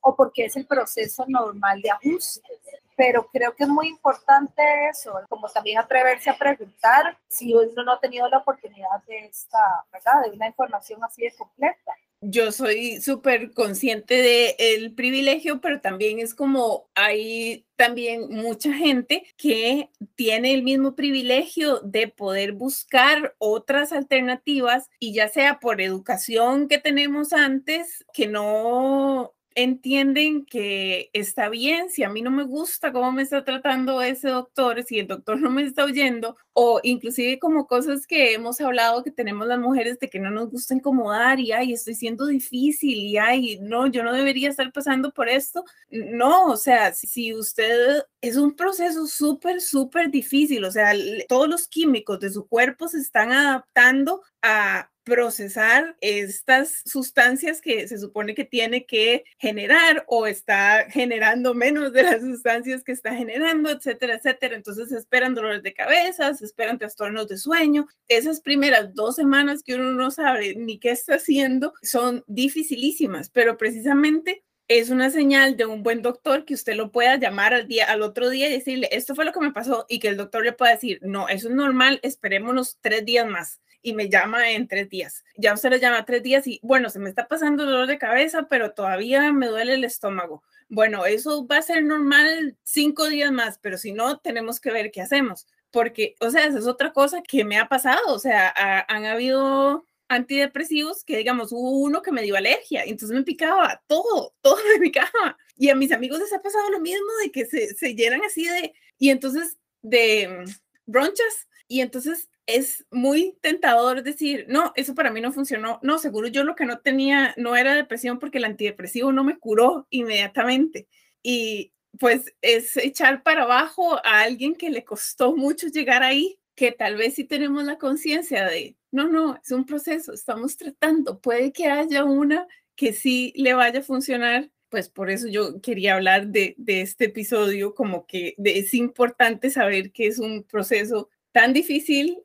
o 0.00 0.14
porque 0.14 0.46
es 0.46 0.56
el 0.56 0.66
proceso 0.66 1.24
normal 1.28 1.80
de 1.80 1.90
ajuste. 1.90 2.48
Pero 2.96 3.28
creo 3.32 3.54
que 3.56 3.64
es 3.64 3.68
muy 3.68 3.88
importante 3.88 4.62
eso, 4.88 5.12
como 5.28 5.48
también 5.48 5.78
atreverse 5.78 6.30
a 6.30 6.38
preguntar 6.38 7.18
si 7.28 7.52
uno 7.54 7.82
no 7.82 7.92
ha 7.92 8.00
tenido 8.00 8.28
la 8.28 8.38
oportunidad 8.38 9.02
de 9.06 9.26
esta, 9.26 9.84
¿verdad? 9.92 10.22
De 10.24 10.30
una 10.30 10.46
información 10.46 11.02
así 11.02 11.22
de 11.22 11.32
completa 11.34 11.92
yo 12.26 12.52
soy 12.52 13.00
súper 13.00 13.52
consciente 13.52 14.14
del 14.14 14.54
el 14.58 14.94
privilegio, 14.94 15.60
pero 15.60 15.80
también 15.80 16.18
es 16.18 16.34
como 16.34 16.88
hay 16.94 17.63
también 17.76 18.28
mucha 18.30 18.72
gente 18.72 19.24
que 19.36 19.90
tiene 20.14 20.54
el 20.54 20.62
mismo 20.62 20.94
privilegio 20.94 21.80
de 21.80 22.08
poder 22.08 22.52
buscar 22.52 23.34
otras 23.38 23.92
alternativas 23.92 24.88
y 24.98 25.12
ya 25.12 25.28
sea 25.28 25.60
por 25.60 25.80
educación 25.80 26.68
que 26.68 26.78
tenemos 26.78 27.32
antes, 27.32 28.04
que 28.12 28.26
no 28.26 29.34
entienden 29.54 30.44
que 30.44 31.10
está 31.12 31.48
bien, 31.48 31.90
si 31.90 32.02
a 32.02 32.08
mí 32.08 32.22
no 32.22 32.30
me 32.30 32.44
gusta 32.44 32.92
cómo 32.92 33.12
me 33.12 33.22
está 33.22 33.44
tratando 33.44 34.02
ese 34.02 34.28
doctor, 34.28 34.82
si 34.84 34.98
el 34.98 35.06
doctor 35.06 35.40
no 35.40 35.50
me 35.50 35.62
está 35.62 35.84
oyendo, 35.84 36.36
o 36.52 36.80
inclusive 36.82 37.38
como 37.38 37.66
cosas 37.66 38.06
que 38.06 38.32
hemos 38.34 38.60
hablado 38.60 39.04
que 39.04 39.10
tenemos 39.10 39.46
las 39.46 39.58
mujeres 39.58 39.98
de 39.98 40.10
que 40.10 40.18
no 40.18 40.30
nos 40.30 40.50
gusta 40.50 40.74
incomodar 40.74 41.40
y, 41.40 41.52
ay, 41.52 41.72
estoy 41.72 41.94
siendo 41.94 42.26
difícil 42.26 42.98
y, 42.98 43.16
ay, 43.18 43.58
no, 43.60 43.86
yo 43.86 44.02
no 44.02 44.12
debería 44.12 44.50
estar 44.50 44.72
pasando 44.72 45.12
por 45.12 45.28
esto. 45.28 45.64
No, 45.90 46.46
o 46.46 46.56
sea, 46.56 46.92
si 46.92 47.34
usted 47.34 48.02
es 48.20 48.36
un 48.36 48.54
proceso 48.56 49.06
súper, 49.06 49.60
súper 49.60 50.10
difícil, 50.10 50.64
o 50.64 50.70
sea, 50.70 50.92
todos 51.28 51.48
los 51.48 51.68
químicos 51.68 52.20
de 52.20 52.30
su 52.30 52.46
cuerpo 52.46 52.88
se 52.88 52.98
están 52.98 53.32
adaptando 53.32 54.22
a 54.42 54.90
procesar 55.04 55.96
estas 56.00 56.82
sustancias 56.86 57.60
que 57.60 57.86
se 57.86 57.98
supone 57.98 58.34
que 58.34 58.44
tiene 58.44 58.86
que 58.86 59.24
generar 59.38 60.04
o 60.08 60.26
está 60.26 60.86
generando 60.90 61.54
menos 61.54 61.92
de 61.92 62.02
las 62.02 62.20
sustancias 62.22 62.82
que 62.82 62.92
está 62.92 63.14
generando, 63.14 63.70
etcétera, 63.70 64.14
etcétera. 64.14 64.56
Entonces 64.56 64.88
se 64.88 64.98
esperan 64.98 65.34
dolores 65.34 65.62
de 65.62 65.74
cabeza, 65.74 66.34
se 66.34 66.46
esperan 66.46 66.78
trastornos 66.78 67.28
de 67.28 67.36
sueño. 67.36 67.86
Esas 68.08 68.40
primeras 68.40 68.94
dos 68.94 69.16
semanas 69.16 69.62
que 69.62 69.74
uno 69.74 69.92
no 69.92 70.10
sabe 70.10 70.54
ni 70.56 70.78
qué 70.78 70.90
está 70.90 71.16
haciendo 71.16 71.74
son 71.82 72.24
dificilísimas, 72.26 73.28
pero 73.28 73.58
precisamente 73.58 74.42
es 74.66 74.88
una 74.88 75.10
señal 75.10 75.58
de 75.58 75.66
un 75.66 75.82
buen 75.82 76.00
doctor 76.00 76.46
que 76.46 76.54
usted 76.54 76.74
lo 76.74 76.90
pueda 76.90 77.16
llamar 77.16 77.52
al 77.52 77.68
día, 77.68 77.84
al 77.84 78.00
otro 78.00 78.30
día 78.30 78.48
y 78.48 78.52
decirle, 78.52 78.88
esto 78.92 79.14
fue 79.14 79.26
lo 79.26 79.32
que 79.32 79.40
me 79.40 79.52
pasó 79.52 79.84
y 79.90 79.98
que 79.98 80.08
el 80.08 80.16
doctor 80.16 80.42
le 80.42 80.52
pueda 80.52 80.72
decir, 80.72 81.00
no, 81.02 81.28
eso 81.28 81.48
es 81.48 81.54
normal, 81.54 82.00
esperémonos 82.02 82.78
tres 82.80 83.04
días 83.04 83.26
más 83.26 83.60
y 83.84 83.92
me 83.92 84.08
llama 84.08 84.50
en 84.50 84.66
tres 84.66 84.88
días. 84.88 85.22
Ya 85.36 85.52
usted 85.52 85.70
le 85.70 85.78
llama 85.78 86.06
tres 86.06 86.22
días 86.22 86.46
y 86.46 86.58
bueno, 86.62 86.88
se 86.88 86.98
me 86.98 87.10
está 87.10 87.28
pasando 87.28 87.66
dolor 87.66 87.86
de 87.86 87.98
cabeza, 87.98 88.48
pero 88.48 88.72
todavía 88.72 89.30
me 89.30 89.46
duele 89.46 89.74
el 89.74 89.84
estómago. 89.84 90.42
Bueno, 90.70 91.04
eso 91.04 91.46
va 91.46 91.58
a 91.58 91.62
ser 91.62 91.84
normal 91.84 92.56
cinco 92.62 93.08
días 93.08 93.30
más, 93.30 93.58
pero 93.58 93.76
si 93.76 93.92
no, 93.92 94.18
tenemos 94.20 94.58
que 94.58 94.72
ver 94.72 94.90
qué 94.90 95.02
hacemos. 95.02 95.46
Porque, 95.70 96.16
o 96.20 96.30
sea, 96.30 96.46
esa 96.46 96.58
es 96.58 96.66
otra 96.66 96.94
cosa 96.94 97.22
que 97.22 97.44
me 97.44 97.58
ha 97.58 97.68
pasado. 97.68 98.14
O 98.14 98.18
sea, 98.18 98.54
han 98.88 99.04
habido 99.04 99.84
antidepresivos 100.08 101.04
que, 101.04 101.18
digamos, 101.18 101.52
hubo 101.52 101.78
uno 101.80 102.00
que 102.00 102.12
me 102.12 102.22
dio 102.22 102.36
alergia, 102.36 102.84
entonces 102.84 103.14
me 103.14 103.22
picaba 103.22 103.82
todo, 103.86 104.34
todo 104.40 104.56
me 104.72 104.80
picaba. 104.80 105.36
Y 105.58 105.68
a 105.68 105.74
mis 105.74 105.92
amigos 105.92 106.20
les 106.20 106.32
ha 106.32 106.40
pasado 106.40 106.70
lo 106.70 106.80
mismo 106.80 107.06
de 107.22 107.30
que 107.30 107.44
se, 107.44 107.74
se 107.74 107.94
llenan 107.94 108.22
así 108.24 108.46
de, 108.46 108.72
y 108.98 109.10
entonces 109.10 109.58
de 109.82 110.46
mm, 110.46 110.50
bronchas, 110.86 111.48
y 111.68 111.80
entonces 111.80 112.30
es 112.46 112.84
muy 112.90 113.36
tentador 113.40 114.02
decir, 114.02 114.46
no, 114.48 114.72
eso 114.76 114.94
para 114.94 115.10
mí 115.10 115.20
no 115.20 115.32
funcionó. 115.32 115.78
No, 115.82 115.98
seguro 115.98 116.28
yo 116.28 116.44
lo 116.44 116.54
que 116.54 116.66
no 116.66 116.80
tenía 116.80 117.34
no 117.36 117.56
era 117.56 117.74
depresión 117.74 118.18
porque 118.18 118.38
el 118.38 118.44
antidepresivo 118.44 119.12
no 119.12 119.24
me 119.24 119.38
curó 119.38 119.86
inmediatamente. 119.90 120.88
Y 121.22 121.72
pues 121.98 122.34
es 122.42 122.76
echar 122.76 123.22
para 123.22 123.44
abajo 123.44 123.96
a 124.04 124.22
alguien 124.22 124.54
que 124.54 124.70
le 124.70 124.84
costó 124.84 125.36
mucho 125.36 125.68
llegar 125.68 126.02
ahí, 126.02 126.38
que 126.54 126.72
tal 126.72 126.96
vez 126.96 127.14
sí 127.14 127.24
tenemos 127.24 127.64
la 127.64 127.78
conciencia 127.78 128.44
de, 128.44 128.76
no, 128.90 129.08
no, 129.08 129.36
es 129.42 129.50
un 129.50 129.64
proceso, 129.64 130.12
estamos 130.12 130.56
tratando, 130.56 131.20
puede 131.20 131.52
que 131.52 131.66
haya 131.66 132.04
una 132.04 132.46
que 132.76 132.92
sí 132.92 133.32
le 133.36 133.54
vaya 133.54 133.80
a 133.80 133.82
funcionar. 133.82 134.50
Pues 134.68 134.88
por 134.88 135.08
eso 135.08 135.28
yo 135.28 135.60
quería 135.60 135.94
hablar 135.94 136.28
de, 136.28 136.56
de 136.58 136.80
este 136.80 137.04
episodio, 137.04 137.74
como 137.76 138.06
que 138.06 138.34
es 138.38 138.74
importante 138.74 139.50
saber 139.50 139.92
que 139.92 140.08
es 140.08 140.18
un 140.18 140.42
proceso 140.42 141.10
tan 141.30 141.52
difícil 141.52 142.18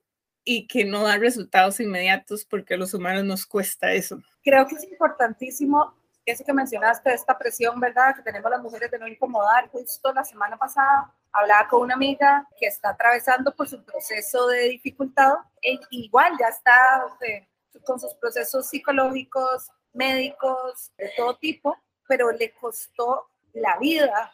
y 0.43 0.67
que 0.67 0.85
no 0.85 1.03
da 1.03 1.17
resultados 1.17 1.79
inmediatos 1.79 2.45
porque 2.45 2.73
a 2.73 2.77
los 2.77 2.93
humanos 2.93 3.23
nos 3.23 3.45
cuesta 3.45 3.91
eso. 3.91 4.21
Creo 4.43 4.65
que 4.67 4.75
es 4.75 4.83
importantísimo 4.83 5.93
eso 6.25 6.43
que 6.43 6.53
mencionaste, 6.53 7.13
esta 7.13 7.37
presión, 7.37 7.79
¿verdad? 7.79 8.15
Que 8.15 8.21
tenemos 8.21 8.49
las 8.51 8.61
mujeres 8.61 8.91
de 8.91 8.99
no 8.99 9.07
incomodar. 9.07 9.67
Justo 9.69 10.13
la 10.13 10.23
semana 10.23 10.57
pasada 10.57 11.13
hablaba 11.31 11.67
con 11.67 11.81
una 11.81 11.95
amiga 11.95 12.47
que 12.59 12.67
está 12.67 12.89
atravesando 12.89 13.55
por 13.55 13.67
su 13.67 13.83
proceso 13.83 14.47
de 14.47 14.69
dificultad. 14.69 15.33
E 15.61 15.79
igual 15.91 16.33
ya 16.39 16.47
está 16.47 17.05
eh, 17.21 17.47
con 17.83 17.99
sus 17.99 18.13
procesos 18.15 18.69
psicológicos, 18.69 19.69
médicos, 19.93 20.91
de 20.97 21.11
todo 21.17 21.35
tipo, 21.37 21.75
pero 22.07 22.31
le 22.31 22.51
costó 22.53 23.29
la 23.53 23.77
vida 23.79 24.31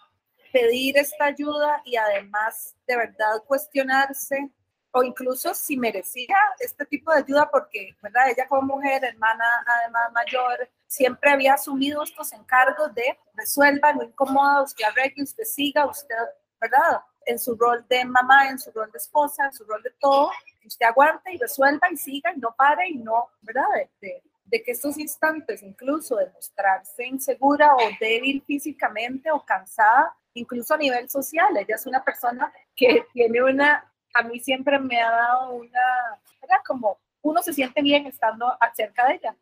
pedir 0.52 0.98
esta 0.98 1.26
ayuda 1.26 1.82
y 1.86 1.98
además 1.98 2.76
de 2.88 2.96
verdad 2.96 3.44
cuestionarse 3.46 4.50
o 4.98 5.04
incluso 5.04 5.54
si 5.54 5.76
merecía 5.76 6.38
este 6.58 6.86
tipo 6.86 7.12
de 7.12 7.20
ayuda 7.20 7.50
porque, 7.52 7.94
¿verdad? 8.02 8.30
Ella 8.30 8.48
como 8.48 8.76
mujer, 8.76 9.04
hermana 9.04 9.44
además 9.68 10.14
mayor, 10.14 10.70
siempre 10.88 11.32
había 11.32 11.56
asumido 11.56 12.02
estos 12.02 12.32
encargos 12.32 12.96
de 12.96 13.20
resuelva, 13.34 13.92
no 13.92 14.04
incomoda, 14.04 14.62
usted 14.62 14.86
arregle, 14.86 15.24
usted 15.24 15.44
siga, 15.44 15.86
usted, 15.86 16.16
¿verdad? 16.62 17.02
En 17.26 17.38
su 17.38 17.58
rol 17.58 17.86
de 17.90 18.06
mamá, 18.06 18.48
en 18.48 18.58
su 18.58 18.72
rol 18.72 18.90
de 18.90 18.98
esposa, 18.98 19.48
en 19.48 19.52
su 19.52 19.66
rol 19.66 19.84
de 19.84 19.92
todo, 20.00 20.32
usted 20.66 20.86
aguante 20.86 21.34
y 21.34 21.38
resuelva 21.40 21.90
y 21.92 21.98
siga 21.98 22.32
y 22.34 22.40
no 22.40 22.56
pare 22.58 22.88
y 22.88 22.96
no, 22.96 23.32
¿verdad? 23.42 23.66
De, 24.00 24.24
de 24.46 24.64
que 24.64 24.72
estos 24.72 24.98
instantes, 24.98 25.62
incluso 25.62 26.16
de 26.16 26.32
mostrarse 26.32 27.06
insegura 27.06 27.76
o 27.76 27.82
débil 28.00 28.42
físicamente 28.48 29.30
o 29.30 29.44
cansada, 29.44 30.16
incluso 30.36 30.74
a 30.74 30.78
nivel 30.78 31.10
social, 31.10 31.58
ella 31.58 31.76
es 31.76 31.86
una 31.86 32.02
persona 32.02 32.54
que 32.74 33.06
tiene 33.12 33.44
una 33.44 33.92
a 34.16 34.24
mí 34.24 34.40
siempre 34.40 34.80
me 34.80 35.00
ha 35.02 35.12
dado 35.12 35.52
una, 35.52 35.82
era 36.42 36.62
como 36.66 36.98
uno 37.22 37.44
se 37.44 37.54
siente 37.54 37.82
bien 37.82 38.08
estando 38.08 38.58
cerca 38.74 39.08
de 39.08 39.16
ella. 39.16 39.36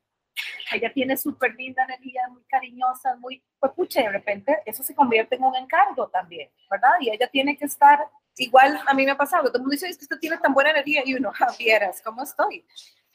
Ella 0.71 0.91
tiene 0.91 1.15
súper 1.15 1.53
linda 1.53 1.83
energía, 1.83 2.27
muy 2.29 2.43
cariñosa, 2.45 3.15
muy, 3.17 3.43
pues 3.59 3.71
pucha, 3.73 4.01
de 4.01 4.09
repente 4.09 4.63
eso 4.65 4.81
se 4.81 4.95
convierte 4.95 5.35
en 5.35 5.43
un 5.43 5.55
encargo 5.55 6.07
también, 6.07 6.49
¿verdad? 6.71 6.93
Y 7.01 7.11
ella 7.11 7.27
tiene 7.27 7.55
que 7.55 7.65
estar, 7.65 7.99
igual 8.37 8.79
a 8.87 8.93
mí 8.95 9.05
me 9.05 9.11
ha 9.11 9.17
pasado, 9.17 9.43
todo 9.43 9.57
el 9.57 9.61
mundo 9.61 9.73
dice, 9.73 9.87
es 9.87 9.97
que 9.97 10.05
usted 10.05 10.19
tiene 10.19 10.37
tan 10.37 10.53
buena 10.53 10.71
energía 10.71 11.03
y 11.05 11.13
uno, 11.13 11.31
ah, 11.39 11.91
¿cómo 12.03 12.23
estoy? 12.23 12.65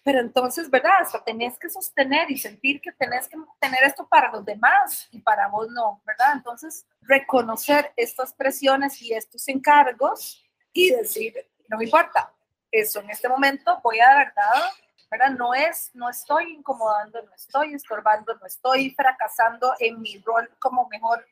Pero 0.04 0.20
entonces, 0.20 0.70
¿verdad? 0.70 0.92
Hasta 1.00 1.24
tenés 1.24 1.58
que 1.58 1.68
sostener 1.68 2.30
y 2.30 2.38
sentir 2.38 2.80
que 2.80 2.92
tenés 2.92 3.26
que 3.26 3.36
tener 3.58 3.82
esto 3.82 4.06
para 4.06 4.30
los 4.30 4.44
demás 4.44 5.08
y 5.10 5.18
para 5.18 5.48
vos 5.48 5.68
no, 5.70 6.00
¿verdad? 6.06 6.34
Entonces, 6.34 6.86
reconocer 7.00 7.92
estas 7.96 8.32
presiones 8.32 9.02
y 9.02 9.12
estos 9.12 9.48
encargos 9.48 10.47
y 10.72 10.90
decir, 10.90 11.34
no 11.68 11.78
me 11.78 11.84
importa, 11.84 12.32
eso 12.70 13.00
en 13.00 13.10
este 13.10 13.28
momento 13.28 13.80
voy 13.82 14.00
a 14.00 14.16
verdad, 14.16 14.70
¿verdad? 15.10 15.30
No 15.30 15.54
es, 15.54 15.90
no 15.94 16.08
estoy 16.08 16.52
incomodando, 16.52 17.22
no 17.22 17.34
estoy 17.34 17.74
estorbando, 17.74 18.34
no 18.36 18.46
estoy 18.46 18.90
fracasando 18.90 19.74
en 19.78 20.00
mi 20.00 20.18
rol 20.18 20.50
como 20.58 20.86
mejor 20.88 21.24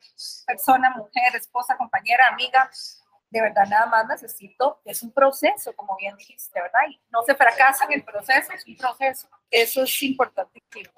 persona, 0.46 0.90
mujer, 0.90 1.36
esposa, 1.36 1.76
compañera, 1.76 2.28
amiga. 2.28 2.70
De 3.28 3.40
verdad, 3.42 3.66
nada 3.66 3.86
más 3.86 4.06
necesito, 4.06 4.80
es 4.84 5.02
un 5.02 5.12
proceso, 5.12 5.74
como 5.74 5.96
bien 5.96 6.16
dijiste, 6.16 6.60
¿verdad? 6.60 6.80
Y 6.88 7.00
no 7.10 7.22
se 7.22 7.34
fracasa 7.34 7.84
en 7.84 7.92
el 7.92 8.04
proceso, 8.04 8.52
es 8.52 8.66
un 8.66 8.76
proceso. 8.76 9.28
Eso 9.50 9.82
es 9.82 10.02
importantísimo. 10.02 10.92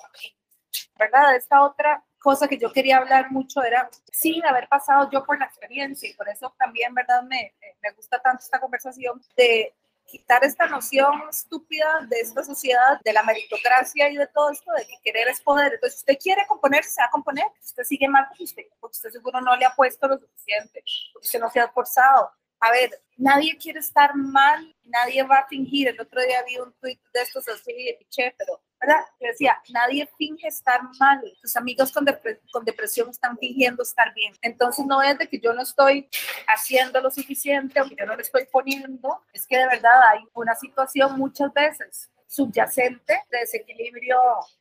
¿Verdad? 0.97 1.37
Esta 1.37 1.63
otra 1.63 2.05
cosa 2.29 2.47
que 2.47 2.59
yo 2.59 2.71
quería 2.71 2.99
hablar 2.99 3.31
mucho 3.31 3.63
era 3.63 3.89
sin 4.13 4.45
haber 4.45 4.69
pasado 4.69 5.09
yo 5.11 5.25
por 5.25 5.39
la 5.39 5.47
experiencia 5.47 6.11
y 6.11 6.13
por 6.13 6.29
eso 6.29 6.55
también, 6.59 6.95
¿verdad? 6.95 7.23
Me, 7.23 7.55
me 7.81 7.91
gusta 7.93 8.21
tanto 8.21 8.43
esta 8.45 8.61
conversación 8.61 9.19
de 9.35 9.75
quitar 10.05 10.45
esta 10.45 10.67
noción 10.67 11.23
estúpida 11.31 12.07
de 12.07 12.21
esta 12.21 12.45
sociedad, 12.45 13.01
de 13.03 13.15
la 13.15 13.23
meritocracia 13.23 14.11
y 14.11 14.17
de 14.17 14.27
todo 14.27 14.51
esto, 14.51 14.71
de 14.73 14.87
que 14.87 14.99
querer 15.03 15.27
es 15.29 15.41
poder. 15.41 15.73
Entonces, 15.73 16.01
si 16.01 16.03
usted 16.03 16.23
quiere 16.23 16.47
componerse, 16.47 16.91
se 16.91 17.01
va 17.01 17.07
a 17.07 17.11
componer. 17.11 17.47
Usted 17.63 17.85
sigue 17.85 18.09
mal, 18.09 18.27
pues 18.29 18.41
usted, 18.51 18.65
porque 18.79 18.97
usted 18.97 19.09
seguro 19.09 19.41
no 19.41 19.57
le 19.57 19.65
ha 19.65 19.75
puesto 19.75 20.07
lo 20.07 20.19
suficiente, 20.19 20.85
porque 21.15 21.27
usted 21.27 21.41
no 21.41 21.49
se 21.49 21.61
ha 21.61 21.65
esforzado. 21.65 22.31
A 22.61 22.71
ver, 22.73 22.91
nadie 23.17 23.57
quiere 23.57 23.79
estar 23.79 24.15
mal, 24.15 24.77
nadie 24.85 25.23
va 25.23 25.39
a 25.39 25.49
fingir. 25.49 25.89
El 25.89 25.99
otro 25.99 26.21
día 26.21 26.43
vi 26.43 26.59
un 26.59 26.75
tweet 26.75 27.01
de 27.15 27.23
estos 27.23 27.49
así 27.49 27.73
de 27.73 27.97
piché, 27.99 28.35
pero 28.37 28.61
¿verdad? 28.81 29.05
Le 29.19 29.29
decía, 29.29 29.61
nadie 29.71 30.09
finge 30.17 30.49
estar 30.49 30.81
mal, 30.99 31.21
tus 31.41 31.57
amigos 31.57 31.93
con, 31.93 32.07
con, 32.53 32.65
depresión 32.65 33.11
están 33.11 33.37
fingiendo 33.39 33.83
estar 33.83 34.13
bien. 34.15 34.33
Entonces 34.43 34.87
no 34.87 35.03
es 35.03 35.19
de 35.19 35.29
que 35.29 35.41
yo 35.41 35.53
no 35.53 35.63
estoy 35.63 36.09
haciendo 36.47 37.01
lo 37.01 37.11
suficiente 37.11 37.81
o 37.81 37.89
que 37.89 37.97
yo 37.97 38.07
no 38.07 38.17
le 38.17 38.23
estoy 38.23 38.47
poniendo, 38.47 39.23
es 39.33 39.47
que 39.47 39.59
de 39.59 39.67
verdad 39.67 40.03
hay 40.11 40.21
una 40.35 40.55
situación 40.55 41.19
muchas 41.19 41.53
veces 41.53 42.11
subyacente 42.27 43.23
de 43.31 43.39
desequilibrio 43.39 44.19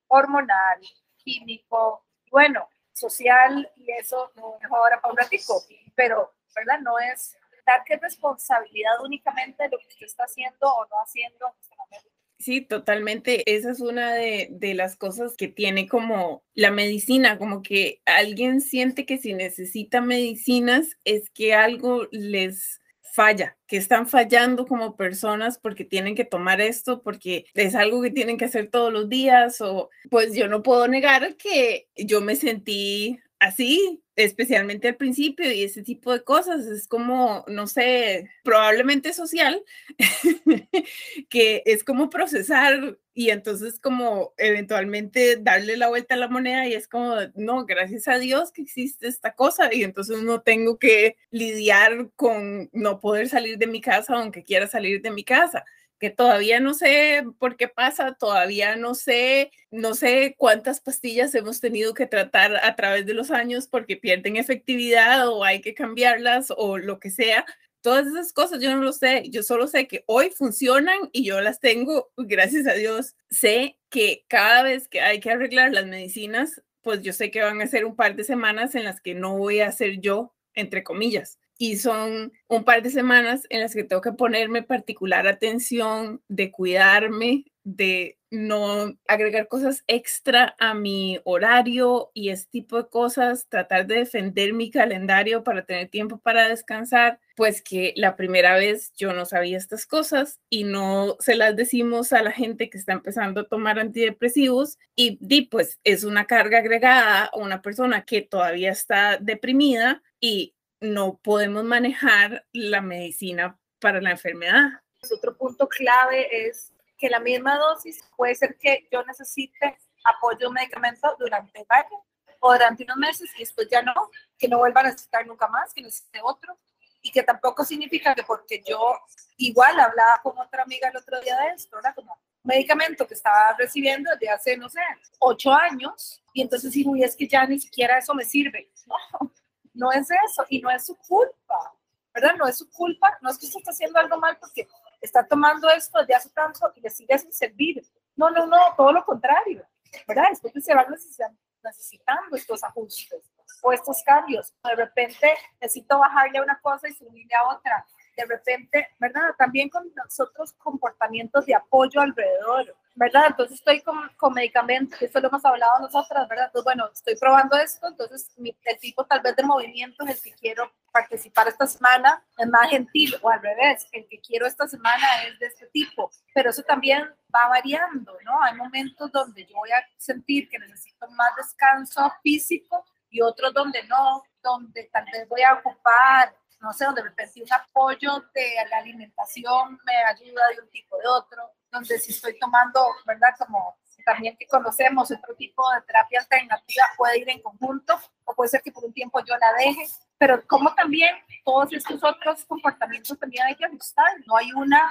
hormonal, 0.07 0.79
químico, 1.17 2.05
bueno, 2.31 2.69
social 2.93 3.69
y 3.75 3.91
eso 3.91 4.31
no 4.35 4.57
mejora 4.61 4.99
para 4.99 5.11
un 5.11 5.17
ratico, 5.17 5.61
pero 5.93 6.33
¿verdad? 6.55 6.79
No 6.79 6.97
es 6.97 7.37
dar 7.65 7.83
que 7.83 7.97
responsabilidad 7.97 8.93
únicamente 9.03 9.63
de 9.63 9.69
lo 9.69 9.77
que 9.77 9.87
usted 9.87 10.05
está 10.05 10.23
haciendo 10.23 10.73
o 10.73 10.85
no 10.85 10.95
haciendo 11.03 11.47
en 11.47 11.53
este 11.59 11.75
momento 11.75 12.16
Sí, 12.39 12.61
totalmente. 12.61 13.43
Esa 13.55 13.71
es 13.71 13.79
una 13.79 14.13
de, 14.13 14.49
de, 14.51 14.75
las 14.75 14.95
cosas 14.95 15.35
que 15.35 15.47
tiene 15.47 15.87
como 15.87 16.43
la 16.53 16.69
medicina, 16.69 17.39
como 17.39 17.63
que 17.63 18.01
alguien 18.05 18.61
siente 18.61 19.05
que 19.05 19.17
si 19.17 19.33
necesita 19.33 20.01
medicinas 20.01 20.97
es 21.03 21.29
que 21.31 21.55
algo 21.55 22.07
les 22.11 22.79
falla, 23.17 23.57
que 23.65 23.77
están 23.77 24.07
fallando 24.07 24.67
como 24.67 24.95
personas 24.95 25.57
porque 25.57 25.83
tienen 25.83 26.13
que 26.13 26.23
tomar 26.23 26.61
esto, 26.61 27.01
porque 27.01 27.45
es 27.55 27.73
algo 27.73 27.99
que 28.03 28.11
tienen 28.11 28.37
que 28.37 28.45
hacer 28.45 28.69
todos 28.69 28.93
los 28.93 29.09
días 29.09 29.59
o 29.59 29.89
pues 30.11 30.35
yo 30.35 30.47
no 30.47 30.61
puedo 30.61 30.87
negar 30.87 31.35
que 31.35 31.87
yo 31.95 32.21
me 32.21 32.35
sentí 32.35 33.19
así, 33.39 34.03
especialmente 34.17 34.87
al 34.87 34.95
principio 34.95 35.49
y 35.51 35.63
ese 35.63 35.83
tipo 35.83 36.11
de 36.11 36.23
cosas. 36.23 36.65
Es 36.65 36.87
como, 36.87 37.45
no 37.47 37.67
sé, 37.67 38.29
probablemente 38.43 39.13
social, 39.13 39.63
que 41.29 41.63
es 41.65 41.83
como 41.83 42.09
procesar 42.09 42.97
y 43.13 43.29
entonces 43.29 43.79
como 43.79 44.33
eventualmente 44.37 45.37
darle 45.37 45.77
la 45.77 45.87
vuelta 45.87 46.15
a 46.15 46.17
la 46.17 46.27
moneda 46.27 46.67
y 46.67 46.73
es 46.73 46.87
como, 46.87 47.15
no, 47.35 47.65
gracias 47.65 48.07
a 48.07 48.17
Dios 48.17 48.51
que 48.51 48.63
existe 48.63 49.07
esta 49.07 49.35
cosa 49.35 49.73
y 49.73 49.83
entonces 49.83 50.21
no 50.23 50.41
tengo 50.41 50.77
que 50.79 51.17
lidiar 51.29 52.09
con 52.15 52.69
no 52.73 52.99
poder 52.99 53.29
salir 53.29 53.57
de 53.57 53.67
mi 53.67 53.81
casa 53.81 54.15
aunque 54.15 54.43
quiera 54.43 54.67
salir 54.67 55.01
de 55.01 55.11
mi 55.11 55.23
casa 55.23 55.63
que 55.99 56.09
todavía 56.09 56.59
no 56.59 56.73
sé 56.73 57.23
por 57.39 57.57
qué 57.57 57.67
pasa, 57.67 58.13
todavía 58.13 58.75
no 58.75 58.95
sé, 58.95 59.51
no 59.71 59.95
sé 59.95 60.35
cuántas 60.37 60.79
pastillas 60.79 61.33
hemos 61.35 61.59
tenido 61.59 61.93
que 61.93 62.05
tratar 62.05 62.55
a 62.63 62.75
través 62.75 63.05
de 63.05 63.13
los 63.13 63.31
años 63.31 63.67
porque 63.67 63.97
pierden 63.97 64.37
efectividad 64.37 65.29
o 65.29 65.43
hay 65.43 65.61
que 65.61 65.73
cambiarlas 65.73 66.53
o 66.55 66.77
lo 66.77 66.99
que 66.99 67.09
sea. 67.09 67.45
Todas 67.81 68.07
esas 68.07 68.33
cosas 68.33 68.61
yo 68.61 68.75
no 68.75 68.81
lo 68.81 68.91
sé, 68.93 69.23
yo 69.29 69.43
solo 69.43 69.67
sé 69.67 69.87
que 69.87 70.03
hoy 70.07 70.29
funcionan 70.29 70.97
y 71.11 71.23
yo 71.25 71.41
las 71.41 71.59
tengo, 71.59 72.11
gracias 72.17 72.67
a 72.67 72.73
Dios. 72.73 73.15
Sé 73.29 73.77
que 73.89 74.25
cada 74.27 74.63
vez 74.63 74.87
que 74.87 75.01
hay 75.01 75.19
que 75.19 75.31
arreglar 75.31 75.73
las 75.73 75.85
medicinas, 75.87 76.61
pues 76.81 77.01
yo 77.01 77.13
sé 77.13 77.31
que 77.31 77.41
van 77.41 77.61
a 77.61 77.67
ser 77.67 77.85
un 77.85 77.95
par 77.95 78.15
de 78.15 78.23
semanas 78.23 78.75
en 78.75 78.83
las 78.83 79.01
que 79.01 79.13
no 79.13 79.37
voy 79.37 79.61
a 79.61 79.71
ser 79.71 79.99
yo, 79.99 80.33
entre 80.53 80.83
comillas 80.83 81.39
y 81.57 81.77
son 81.77 82.31
un 82.47 82.63
par 82.63 82.81
de 82.83 82.89
semanas 82.89 83.43
en 83.49 83.61
las 83.61 83.73
que 83.73 83.83
tengo 83.83 84.01
que 84.01 84.11
ponerme 84.11 84.63
particular 84.63 85.27
atención 85.27 86.21
de 86.27 86.51
cuidarme, 86.51 87.45
de 87.63 88.17
no 88.29 88.93
agregar 89.07 89.47
cosas 89.47 89.83
extra 89.87 90.55
a 90.59 90.73
mi 90.73 91.19
horario 91.23 92.11
y 92.13 92.29
ese 92.29 92.45
tipo 92.49 92.77
de 92.77 92.89
cosas, 92.89 93.47
tratar 93.49 93.87
de 93.87 93.95
defender 93.99 94.53
mi 94.53 94.69
calendario 94.69 95.43
para 95.43 95.65
tener 95.65 95.89
tiempo 95.89 96.19
para 96.19 96.49
descansar, 96.49 97.19
pues 97.35 97.61
que 97.61 97.93
la 97.95 98.15
primera 98.15 98.55
vez 98.55 98.91
yo 98.97 99.13
no 99.13 99.25
sabía 99.25 99.57
estas 99.57 99.85
cosas 99.85 100.39
y 100.49 100.63
no 100.65 101.15
se 101.19 101.35
las 101.35 101.55
decimos 101.55 102.11
a 102.13 102.21
la 102.21 102.31
gente 102.31 102.69
que 102.69 102.77
está 102.77 102.93
empezando 102.93 103.41
a 103.41 103.47
tomar 103.47 103.79
antidepresivos 103.79 104.77
y 104.95 105.17
di 105.21 105.43
pues 105.43 105.79
es 105.83 106.03
una 106.03 106.25
carga 106.25 106.59
agregada 106.59 107.25
a 107.25 107.37
una 107.37 107.61
persona 107.61 108.03
que 108.03 108.21
todavía 108.21 108.71
está 108.71 109.17
deprimida 109.17 110.03
y 110.19 110.53
no 110.79 111.17
podemos 111.23 111.63
manejar 111.63 112.45
la 112.53 112.81
medicina 112.81 113.59
para 113.79 114.01
la 114.01 114.11
enfermedad. 114.11 114.81
Otro 115.11 115.37
punto 115.37 115.67
clave 115.67 116.47
es 116.47 116.73
que 116.97 117.09
la 117.09 117.19
misma 117.19 117.57
dosis 117.57 118.03
puede 118.15 118.35
ser 118.35 118.57
que 118.57 118.87
yo 118.91 119.03
necesite 119.03 119.77
apoyo 120.03 120.37
de 120.37 120.47
un 120.47 120.53
medicamento 120.53 121.15
durante 121.19 121.59
un 121.59 121.65
año 121.69 122.03
o 122.39 122.53
durante 122.53 122.83
unos 122.83 122.97
meses 122.97 123.29
y 123.35 123.39
después 123.39 123.67
ya 123.69 123.81
no, 123.81 123.93
que 124.37 124.47
no 124.47 124.57
vuelva 124.59 124.81
a 124.81 124.85
necesitar 124.85 125.25
nunca 125.25 125.47
más, 125.47 125.73
que 125.73 125.81
necesite 125.81 126.19
otro 126.23 126.57
y 127.01 127.11
que 127.11 127.23
tampoco 127.23 127.63
significa 127.63 128.15
que 128.15 128.23
porque 128.23 128.61
yo 128.67 128.99
igual 129.37 129.79
hablaba 129.79 130.19
con 130.21 130.37
otra 130.37 130.63
amiga 130.63 130.89
el 130.89 130.97
otro 130.97 131.19
día 131.21 131.37
de 131.41 131.49
esto, 131.55 131.79
era 131.79 131.93
como 131.93 132.17
medicamento 132.43 133.07
que 133.07 133.13
estaba 133.13 133.55
recibiendo 133.57 134.09
desde 134.11 134.29
hace, 134.29 134.57
no 134.57 134.69
sé, 134.69 134.81
ocho 135.19 135.51
años 135.51 136.21
y 136.33 136.41
entonces 136.41 136.71
digo, 136.71 136.95
y 136.95 137.03
es 137.03 137.15
que 137.15 137.27
ya 137.27 137.45
ni 137.45 137.59
siquiera 137.59 137.97
eso 137.97 138.13
me 138.13 138.25
sirve. 138.25 138.71
No, 138.87 139.31
no 139.77 139.91
es 139.91 140.07
eso 140.09 140.45
y 140.49 140.59
no 140.61 140.69
es 140.69 140.85
su 140.85 140.95
culpa, 140.95 141.73
¿verdad? 142.13 142.35
No 142.37 142.47
es 142.47 142.57
su 142.57 142.69
culpa, 142.69 143.17
no 143.21 143.29
es 143.29 143.37
que 143.37 143.45
usted 143.45 143.59
está 143.59 143.71
haciendo 143.71 143.99
algo 143.99 144.17
mal 144.17 144.37
porque 144.39 144.67
está 145.01 145.25
tomando 145.25 145.69
esto 145.69 145.99
desde 145.99 146.15
hace 146.15 146.29
tanto 146.31 146.71
y 146.75 146.81
le 146.81 146.89
sigue 146.89 147.17
sin 147.17 147.31
servir. 147.31 147.85
No, 148.15 148.29
no, 148.29 148.47
no, 148.47 148.57
todo 148.75 148.91
lo 148.91 149.05
contrario, 149.05 149.65
¿verdad? 150.07 150.25
Después 150.29 150.53
que 150.53 150.61
se 150.61 150.73
van 150.73 150.87
necesitando 150.89 152.35
estos 152.35 152.63
ajustes 152.63 153.23
o 153.61 153.71
estos 153.71 154.01
cambios. 154.03 154.53
De 154.63 154.75
repente 154.75 155.33
necesito 155.61 155.99
bajarle 155.99 156.39
a 156.39 156.43
una 156.43 156.59
cosa 156.59 156.87
y 156.87 156.93
subirle 156.93 157.35
a 157.35 157.55
otra. 157.55 157.85
De 158.15 158.25
repente, 158.25 158.89
¿verdad? 158.97 159.35
También 159.37 159.69
con 159.69 159.93
nosotros 159.93 160.53
comportamientos 160.53 161.45
de 161.45 161.53
apoyo 161.53 162.01
alrededor 162.01 162.75
¿verdad? 162.97 163.25
Entonces 163.27 163.59
estoy 163.59 163.81
con, 163.81 164.09
con 164.17 164.33
medicamentos, 164.33 164.99
esto 164.99 165.19
lo 165.19 165.27
hemos 165.27 165.45
hablado 165.45 165.79
nosotras, 165.79 166.27
¿verdad? 166.27 166.47
Entonces, 166.47 166.63
bueno, 166.63 166.89
estoy 166.91 167.15
probando 167.15 167.55
esto, 167.55 167.87
entonces 167.87 168.33
mi, 168.37 168.57
el 168.63 168.79
tipo 168.79 169.05
tal 169.05 169.21
vez 169.21 169.35
de 169.35 169.43
movimiento 169.43 170.03
en 170.03 170.09
el 170.09 170.19
que 170.19 170.33
quiero 170.33 170.71
participar 170.91 171.47
esta 171.47 171.67
semana 171.67 172.25
es 172.35 172.47
más 172.47 172.67
gentil 172.71 173.15
o 173.21 173.29
al 173.29 173.39
revés, 173.39 173.87
el 173.91 174.07
que 174.09 174.19
quiero 174.19 174.47
esta 174.47 174.67
semana 174.67 175.05
es 175.27 175.37
de 175.37 175.45
este 175.45 175.67
tipo, 175.67 176.09
pero 176.33 176.49
eso 176.49 176.63
también 176.63 177.03
va 177.33 177.49
variando, 177.49 178.17
¿no? 178.25 178.41
Hay 178.41 178.55
momentos 178.55 179.11
donde 179.11 179.45
yo 179.45 179.55
voy 179.57 179.69
a 179.69 179.85
sentir 179.97 180.49
que 180.49 180.57
necesito 180.57 181.07
más 181.11 181.35
descanso 181.35 182.11
físico 182.23 182.83
y 183.11 183.21
otros 183.21 183.53
donde 183.53 183.83
no, 183.83 184.23
donde 184.41 184.89
tal 184.91 185.05
vez 185.13 185.29
voy 185.29 185.43
a 185.43 185.53
ocupar 185.53 186.33
no 186.59 186.73
sé, 186.73 186.85
donde 186.85 187.03
de 187.03 187.09
repente 187.09 187.43
un 187.43 187.53
apoyo 187.53 188.25
de 188.33 188.55
la 188.71 188.77
alimentación 188.77 189.79
me 189.85 189.95
ayuda 190.05 190.41
de 190.55 190.61
un 190.61 190.69
tipo 190.71 190.97
de 190.97 191.07
otro, 191.07 191.51
donde 191.71 191.99
si 191.99 192.11
estoy 192.11 192.37
tomando, 192.39 192.79
¿verdad? 193.05 193.29
Como 193.37 193.77
también 194.05 194.37
que 194.37 194.47
conocemos 194.47 195.11
otro 195.11 195.35
tipo 195.35 195.61
de 195.73 195.81
terapia 195.81 196.21
alternativa 196.21 196.85
puede 196.95 197.19
ir 197.19 197.29
en 197.29 197.41
conjunto 197.41 197.99
o 198.23 198.33
puede 198.33 198.49
ser 198.49 198.61
que 198.61 198.71
por 198.71 198.85
un 198.85 198.93
tiempo 198.93 199.19
yo 199.25 199.35
la 199.37 199.51
deje, 199.53 199.85
pero 200.17 200.45
como 200.47 200.73
también 200.73 201.13
todos 201.43 201.73
estos 201.73 202.01
otros 202.01 202.45
comportamientos 202.45 203.19
también 203.19 203.43
hay 203.45 203.55
que 203.55 203.65
ajustar, 203.65 204.09
no 204.25 204.37
hay 204.37 204.49
una, 204.53 204.89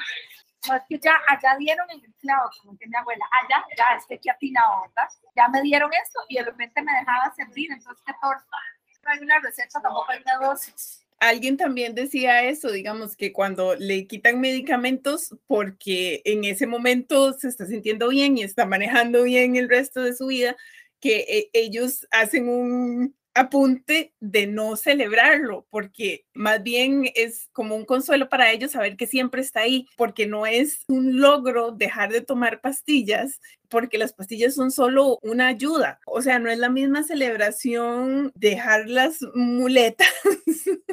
no 0.69 0.77
es 0.77 0.83
que 0.87 0.99
ya 0.99 1.15
allá 1.29 1.57
dieron 1.59 1.91
el 1.91 2.03
clavo, 2.21 2.51
como 2.61 2.73
dice 2.73 2.89
mi 2.89 2.97
abuela, 2.97 3.25
allá, 3.43 3.65
ya, 3.75 3.97
este 3.97 4.21
que 4.21 4.31
atinado, 4.31 4.83
¿verdad? 4.83 5.09
Ya 5.35 5.49
me 5.49 5.63
dieron 5.63 5.91
esto 5.95 6.21
y 6.29 6.37
de 6.37 6.45
repente 6.45 6.83
me 6.83 6.93
dejaba 6.93 7.33
servir, 7.35 7.73
entonces 7.73 8.03
qué 8.05 8.13
torta, 8.21 8.57
no 9.03 9.11
hay 9.13 9.19
una 9.21 9.41
receta, 9.41 9.81
tampoco 9.81 10.11
hay 10.11 10.21
una 10.21 10.47
dosis 10.47 11.06
alguien 11.19 11.57
también 11.57 11.95
decía 11.95 12.49
eso, 12.49 12.71
digamos, 12.71 13.17
que 13.17 13.33
cuando 13.33 13.75
le 13.75 14.07
quitan 14.07 14.41
medicamentos 14.41 15.35
porque 15.47 16.23
en 16.25 16.45
ese 16.45 16.67
momento 16.67 17.33
se 17.35 17.49
está 17.49 17.67
sintiendo 17.67 18.09
bien 18.09 18.39
y 18.39 18.43
está 18.43 18.67
manejando 18.67 19.23
bien 19.23 19.57
el 19.57 19.69
resto 19.69 20.03
de 20.03 20.15
su 20.15 20.27
vida, 20.27 20.57
que 21.01 21.25
eh, 21.29 21.51
ellos 21.53 22.07
hacen 22.11 22.49
un 22.49 23.15
apunte 23.37 24.15
de 24.19 24.47
no 24.47 24.77
celebrarlo, 24.77 25.67
porque 25.71 26.25
más 26.33 26.63
bien 26.63 27.11
es 27.15 27.49
como 27.53 27.77
un 27.77 27.85
consuelo 27.85 28.29
para 28.29 28.51
ellos 28.51 28.73
saber 28.73 28.97
que 28.97 29.07
siempre 29.07 29.43
está 29.43 29.61
ahí, 29.61 29.87
porque 29.97 30.27
no 30.27 30.47
es 30.47 30.85
un 30.89 31.21
logro 31.21 31.71
dejar 31.71 32.11
de 32.11 32.23
tomar 32.23 32.61
pastillas, 32.63 33.39
porque 33.69 33.99
las 33.99 34.13
pastillas 34.13 34.55
son 34.55 34.71
solo 34.71 35.19
una 35.23 35.49
ayuda, 35.49 36.01
o 36.07 36.23
sea, 36.23 36.39
no 36.39 36.51
es 36.51 36.59
la 36.59 36.71
misma 36.71 37.03
celebración 37.03 38.33
dejar 38.35 38.89
las 38.89 39.19
muletas 39.35 40.09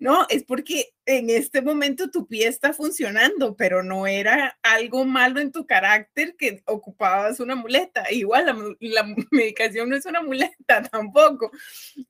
No, 0.00 0.26
es 0.30 0.44
porque 0.44 0.94
en 1.04 1.28
este 1.28 1.60
momento 1.60 2.10
tu 2.10 2.26
pie 2.26 2.48
está 2.48 2.72
funcionando, 2.72 3.54
pero 3.54 3.82
no 3.82 4.06
era 4.06 4.58
algo 4.62 5.04
malo 5.04 5.40
en 5.40 5.52
tu 5.52 5.66
carácter 5.66 6.36
que 6.36 6.62
ocupabas 6.64 7.38
una 7.38 7.54
muleta. 7.54 8.10
Igual 8.10 8.76
la, 8.80 9.02
medicación 9.30 9.90
no 9.90 9.96
es 9.96 10.06
una 10.06 10.22
muleta 10.22 10.82
tampoco, 10.90 11.50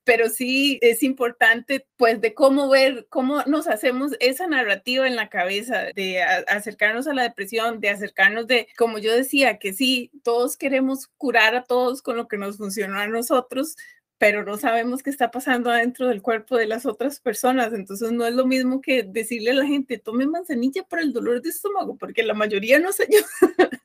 pero 0.05 0.29
sí 0.29 0.79
es 0.83 1.03
importante 1.03 1.85
pues 1.96 2.20
de 2.20 2.33
cómo 2.33 2.68
ver, 2.68 3.09
cómo 3.11 3.42
nos 3.46 3.66
hacemos 3.66 4.12
esa 4.20 4.46
narrativa 4.46 5.09
en 5.09 5.16
la 5.16 5.29
cabeza 5.29 5.87
de 5.92 6.23
acercarnos 6.23 7.09
a 7.09 7.14
la 7.14 7.25
depresión, 7.25 7.81
de 7.81 7.90
acercarnos 7.90 8.46
de, 8.46 8.68
como 8.79 8.99
yo 8.99 9.12
decía, 9.16 9.59
que 9.59 9.73
sí, 9.73 10.00
todos 10.23 10.57
queremos 10.57 11.09
curar 11.17 11.55
a 11.55 11.65
todos 11.65 12.03
con 12.03 12.17
lo 12.17 12.29
que 12.29 12.39
nos 12.39 12.57
funcionó 12.57 12.99
a 12.99 13.07
nosotros, 13.07 13.77
pero 14.21 14.45
no 14.45 14.59
sabemos 14.59 15.03
qué 15.03 15.09
está 15.09 15.31
pasando 15.31 15.71
adentro 15.71 16.07
del 16.07 16.21
cuerpo 16.21 16.59
de 16.59 16.67
las 16.67 16.85
otras 16.85 17.21
personas. 17.21 17.73
Entonces 17.73 18.13
no 18.13 18.27
es 18.27 18.35
lo 18.35 18.47
mismo 18.47 18.83
que 18.83 19.03
decirle 19.03 19.53
a 19.53 19.55
la 19.55 19.67
gente, 19.67 19.97
tome 19.97 20.27
manzanilla 20.27 20.83
para 20.83 21.01
el 21.01 21.15
dolor 21.15 21.41
de 21.41 21.49
estómago, 21.49 21.97
porque 21.97 22.23
la 22.23 22.35
mayoría 22.35 22.79
no 22.79 22.93
se 22.93 23.05
ayuda. 23.05 23.27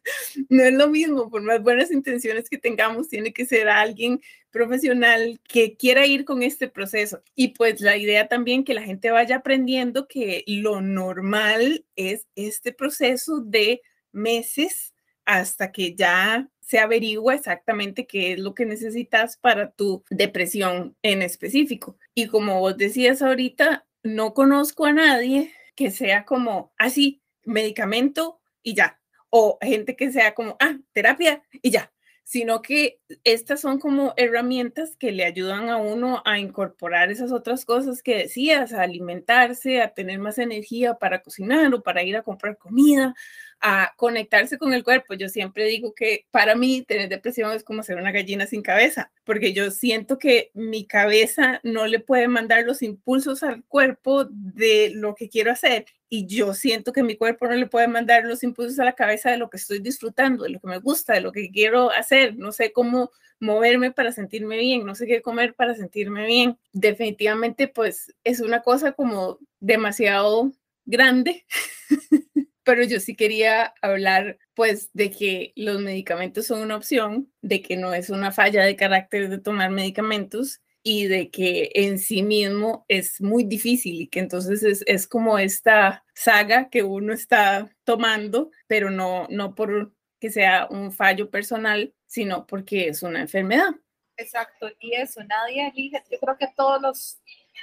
no 0.50 0.64
es 0.64 0.74
lo 0.74 0.90
mismo, 0.90 1.30
por 1.30 1.42
más 1.42 1.64
buenas 1.64 1.90
intenciones 1.90 2.50
que 2.50 2.58
tengamos, 2.58 3.08
tiene 3.08 3.32
que 3.32 3.46
ser 3.46 3.70
alguien 3.70 4.20
profesional 4.52 5.40
que 5.48 5.78
quiera 5.78 6.06
ir 6.06 6.26
con 6.26 6.44
este 6.44 6.68
proceso. 6.68 7.22
Y 7.34 7.50
pues 7.50 7.80
la 7.80 7.96
idea 7.96 8.28
también 8.28 8.66
que 8.66 8.74
la 8.74 8.84
gente 8.84 9.12
vaya 9.12 9.38
aprendiendo 9.38 10.06
que 10.08 10.44
lo 10.48 10.82
normal 10.82 11.86
es 11.96 12.28
este 12.36 12.74
proceso 12.74 13.40
de 13.40 13.82
meses 14.12 14.95
hasta 15.26 15.72
que 15.72 15.96
ya 15.96 16.48
se 16.62 16.80
averigua 16.80 17.36
exactamente 17.36 18.08
qué 18.08 18.34
es 18.34 18.40
lo 18.40 18.56
que 18.56 18.66
necesitas 18.66 19.38
para 19.38 19.72
tu 19.72 20.04
depresión 20.10 20.96
en 21.04 21.22
específico. 21.22 21.98
Y 22.14 22.28
como 22.28 22.60
vos 22.60 22.78
decías 22.78 23.22
ahorita, 23.22 23.86
no 24.04 24.34
conozco 24.34 24.86
a 24.86 24.94
nadie 24.94 25.54
que 25.76 25.92
sea 25.92 26.26
como 26.26 26.74
así, 26.78 27.22
medicamento 27.44 28.40
y 28.64 28.74
ya, 28.76 29.00
o 29.30 29.58
gente 29.62 29.96
que 29.96 30.12
sea 30.12 30.34
como, 30.34 30.58
ah, 30.60 30.78
terapia 30.94 31.44
y 31.62 31.72
ya, 31.72 31.92
sino 32.24 32.64
que 32.64 33.00
estas 33.24 33.62
son 33.62 33.80
como 33.80 34.14
herramientas 34.18 34.96
que 34.98 35.12
le 35.12 35.26
ayudan 35.26 35.70
a 35.70 35.78
uno 35.78 36.24
a 36.26 36.40
incorporar 36.40 37.12
esas 37.12 37.32
otras 37.32 37.66
cosas 37.66 38.02
que 38.02 38.18
decías, 38.18 38.74
a 38.74 38.82
alimentarse, 38.82 39.82
a 39.82 39.94
tener 39.94 40.18
más 40.18 40.40
energía 40.40 40.96
para 40.96 41.22
cocinar 41.22 41.72
o 41.74 41.84
para 41.84 42.02
ir 42.02 42.18
a 42.18 42.24
comprar 42.24 42.58
comida, 42.58 43.14
a 43.62 43.94
conectarse 43.98 44.58
con 44.58 44.74
el 44.74 44.84
cuerpo. 44.84 45.14
Yo 45.14 45.30
siempre 45.30 45.66
digo 45.66 45.94
que 45.94 46.26
para 46.32 46.56
mí 46.56 46.84
tener 46.84 47.10
depresión 47.10 47.52
es 47.54 47.64
como 47.64 47.84
ser 47.84 47.98
una 47.98 48.12
gallina 48.12 48.46
sin 48.46 48.62
cabeza, 48.62 49.12
porque 49.24 49.54
yo 49.54 49.72
siento 49.72 50.18
que 50.20 50.52
mi 50.54 50.86
cabeza 50.86 51.60
no 51.64 51.88
le 51.88 52.00
puede 52.00 52.28
mandar 52.28 52.64
los 52.66 52.82
impulsos 52.82 53.44
al 53.44 53.64
cuerpo 53.66 54.26
de 54.30 54.92
lo 54.94 55.16
que 55.16 55.30
quiero 55.30 55.52
hacer 55.52 55.86
y 56.10 56.28
yo 56.28 56.54
siento 56.54 56.94
que 56.94 57.04
mi 57.04 57.18
cuerpo 57.18 57.48
no 57.48 57.56
le 57.56 57.68
puede 57.68 57.88
mandar 57.88 58.24
los 58.26 58.44
impulsos 58.44 58.80
a 58.80 58.86
la 58.86 58.94
cabeza 58.94 59.32
de 59.32 59.38
lo 59.38 59.50
que 59.50 59.58
estoy 59.58 59.80
disfrutando, 59.80 60.44
de 60.44 60.52
lo 60.52 60.60
que 60.60 60.68
me 60.68 60.78
gusta, 60.78 61.14
de 61.14 61.22
lo 61.22 61.32
que 61.32 61.50
quiero 61.52 61.92
hacer. 61.92 62.38
No 62.38 62.52
sé 62.52 62.72
cómo 62.72 63.12
moverme 63.40 63.92
para 63.92 64.12
sentirme 64.12 64.58
bien, 64.58 64.86
no 64.86 64.96
sé 64.96 65.08
qué 65.08 65.22
comer 65.22 65.56
para 65.56 65.76
sentirme 65.76 66.26
bien. 66.26 66.58
Definitivamente, 66.74 67.68
pues 67.68 68.14
es 68.24 68.40
una 68.40 68.62
cosa 68.62 68.94
como 68.94 69.40
demasiado 69.60 70.52
grande, 70.86 71.46
pero 72.66 72.84
yo 72.84 73.00
sí 73.00 73.16
quería 73.16 73.74
hablar 73.82 74.40
pues 74.56 74.90
de 74.94 75.12
que 75.12 75.54
los 75.56 75.80
medicamentos 75.80 76.48
son 76.48 76.62
una 76.62 76.76
opción, 76.76 77.32
de 77.42 77.62
que 77.62 77.78
no 77.78 77.94
es 77.94 78.10
una 78.10 78.32
falla 78.32 78.66
de 78.66 78.76
carácter 78.76 79.30
de 79.30 79.38
tomar 79.38 79.70
medicamentos 79.70 80.62
y 80.84 81.08
de 81.08 81.30
que 81.32 81.72
en 81.76 81.98
sí 82.00 82.24
mismo 82.24 82.86
es 82.88 83.22
muy 83.22 83.44
difícil 83.44 84.02
y 84.02 84.08
que 84.08 84.20
entonces 84.20 84.64
es, 84.64 84.84
es 84.88 85.08
como 85.08 85.40
esta 85.40 86.04
saga 86.14 86.70
que 86.70 86.84
uno 86.84 87.14
está 87.14 87.74
tomando, 87.84 88.52
pero 88.68 88.90
no, 88.90 89.28
no 89.30 89.56
por 89.56 89.94
que 90.20 90.30
sea 90.30 90.68
un 90.70 90.92
fallo 90.92 91.30
personal, 91.30 91.94
sino 92.08 92.48
porque 92.48 92.88
es 92.88 93.04
una 93.04 93.22
enfermedad. 93.22 93.76
Exacto, 94.18 94.70
y 94.80 94.96
eso, 94.96 95.24
nadie 95.24 95.68
elige, 95.68 96.02
yo 96.10 96.18
creo 96.20 96.38
que 96.38 96.48
todos 96.56 96.82
los 96.82 97.20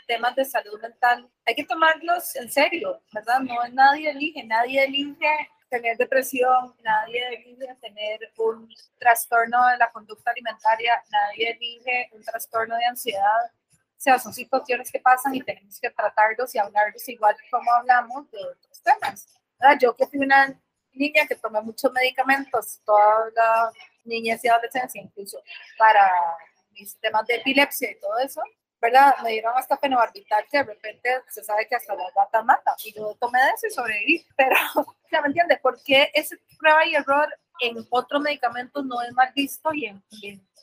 temas 0.06 0.34
de 0.36 0.44
salud 0.44 0.80
mental 0.80 1.28
hay 1.44 1.54
que 1.54 1.64
tomarlos 1.64 2.36
en 2.36 2.50
serio, 2.50 3.02
¿verdad? 3.12 3.40
No 3.40 3.56
nadie 3.72 4.10
elige, 4.10 4.44
nadie 4.44 4.84
elige 4.84 5.50
tener 5.68 5.96
depresión, 5.96 6.74
nadie 6.82 7.26
elige 7.28 7.74
tener 7.80 8.20
un 8.36 8.68
trastorno 8.98 9.66
de 9.68 9.78
la 9.78 9.90
conducta 9.90 10.30
alimentaria, 10.30 11.02
nadie 11.10 11.50
elige 11.50 12.10
un 12.12 12.22
trastorno 12.22 12.76
de 12.76 12.84
ansiedad. 12.84 13.44
O 13.70 14.00
sea, 14.02 14.18
son 14.18 14.34
situaciones 14.34 14.90
que 14.92 15.00
pasan 15.00 15.34
y 15.34 15.40
tenemos 15.40 15.80
que 15.80 15.88
tratarlos 15.90 16.54
y 16.54 16.58
hablarlos 16.58 17.08
igual 17.08 17.36
como 17.50 17.72
hablamos 17.72 18.30
de 18.30 18.38
otros 18.38 18.82
temas. 18.82 19.28
¿verdad? 19.58 19.78
Yo 19.80 19.96
que 19.96 20.06
fui 20.06 20.18
una 20.18 20.54
niña 20.92 21.26
que 21.26 21.36
tomé 21.36 21.60
muchos 21.62 21.90
medicamentos 21.92 22.80
toda 22.84 23.30
la 23.34 23.72
niñez 24.04 24.44
y 24.44 24.48
adolescencia, 24.48 25.00
incluso 25.00 25.42
para 25.78 26.10
mis 26.72 26.98
temas 26.98 27.26
de 27.26 27.36
epilepsia 27.36 27.92
y 27.92 28.00
todo 28.00 28.18
eso, 28.18 28.42
¿verdad? 28.82 29.14
Me 29.22 29.30
dieron 29.30 29.56
hasta 29.56 29.78
fenobarbital 29.78 30.44
que 30.50 30.58
de 30.58 30.64
repente 30.64 31.08
se 31.28 31.44
sabe 31.44 31.68
que 31.68 31.76
hasta 31.76 31.94
la 31.94 32.10
gata 32.16 32.42
mata. 32.42 32.74
Y 32.84 32.92
yo 32.92 33.16
tomé 33.20 33.38
de 33.38 33.50
eso 33.50 33.66
y 33.68 33.70
sobreviví. 33.70 34.26
Pero, 34.36 34.56
¿me 35.22 35.28
entiende? 35.28 35.56
¿Por 35.58 35.80
qué 35.84 36.10
ese 36.12 36.36
prueba 36.58 36.84
y 36.84 36.96
error 36.96 37.32
en 37.60 37.86
otros 37.90 38.20
medicamentos 38.20 38.84
no 38.84 39.00
es 39.00 39.12
mal 39.12 39.32
visto 39.34 39.72
y 39.72 39.86
en, 39.86 40.02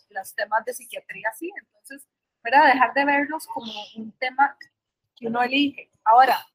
los 0.09 0.35
temas 0.35 0.65
de 0.65 0.73
psiquiatría 0.73 1.31
sí? 1.37 1.49
Entonces, 1.57 2.05
¿verdad? 2.43 2.65
Dejar 2.65 2.93
de 2.93 3.05
verlos 3.05 3.47
como 3.47 3.71
un 3.95 4.11
tema 4.19 4.57
que 5.15 5.27
uno 5.27 5.41
elige. 5.41 5.89
Ahora, 6.03 6.45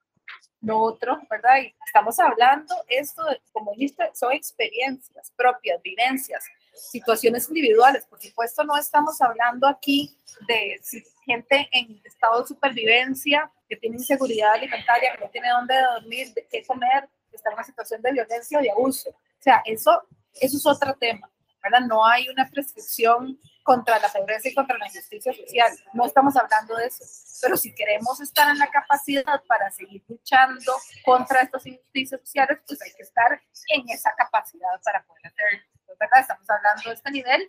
no 0.60 0.82
otro, 0.82 1.18
¿verdad? 1.30 1.58
Y 1.62 1.74
estamos 1.86 2.18
hablando 2.18 2.74
esto, 2.88 3.24
de, 3.24 3.40
como 3.52 3.72
dijiste, 3.72 4.10
son 4.12 4.32
experiencias 4.32 5.32
propias, 5.34 5.80
vivencias, 5.82 6.44
situaciones 6.74 7.48
individuales. 7.48 8.04
Por 8.06 8.20
supuesto, 8.20 8.64
no 8.64 8.76
estamos 8.76 9.20
hablando 9.22 9.66
aquí 9.66 10.14
de 10.46 10.80
gente 11.24 11.68
en 11.72 12.00
estado 12.04 12.40
de 12.40 12.48
supervivencia, 12.48 13.50
que 13.68 13.76
tiene 13.76 13.96
inseguridad 13.96 14.52
alimentaria, 14.52 15.12
que 15.14 15.24
no 15.24 15.30
tiene 15.30 15.48
dónde 15.50 15.74
dormir, 15.80 16.32
de 16.34 16.46
qué 16.46 16.64
comer, 16.64 17.08
que 17.30 17.36
está 17.36 17.50
en 17.50 17.54
una 17.54 17.64
situación 17.64 18.02
de 18.02 18.12
violencia 18.12 18.58
o 18.58 18.62
de 18.62 18.70
abuso. 18.70 19.10
O 19.10 19.42
sea, 19.42 19.62
eso, 19.64 20.06
eso 20.34 20.56
es 20.56 20.66
otro 20.66 20.94
tema, 20.94 21.30
¿verdad? 21.62 21.80
No 21.80 22.04
hay 22.06 22.28
una 22.28 22.48
prescripción 22.48 23.38
contra 23.64 23.98
la 23.98 24.08
pobreza 24.08 24.48
y 24.48 24.54
contra 24.54 24.76
la 24.78 24.86
injusticia 24.86 25.32
social. 25.32 25.72
No 25.94 26.04
estamos 26.04 26.36
hablando 26.36 26.76
de 26.76 26.86
eso. 26.86 27.02
Pero 27.40 27.56
si 27.56 27.74
queremos 27.74 28.20
estar 28.20 28.48
en 28.50 28.58
la 28.58 28.70
capacidad 28.70 29.42
para 29.48 29.70
seguir 29.70 30.04
luchando 30.06 30.72
contra 31.04 31.40
estas 31.40 31.66
injusticias 31.66 32.20
sociales, 32.20 32.58
pues 32.66 32.80
hay 32.82 32.92
que 32.92 33.02
estar 33.02 33.40
en 33.68 33.88
esa 33.88 34.14
capacidad 34.16 34.68
para 34.84 35.02
poder 35.04 35.26
hacerlo. 35.26 35.64
¿verdad? 35.98 36.20
Estamos 36.20 36.48
hablando 36.48 36.90
de 36.90 36.94
este 36.94 37.10
nivel 37.10 37.46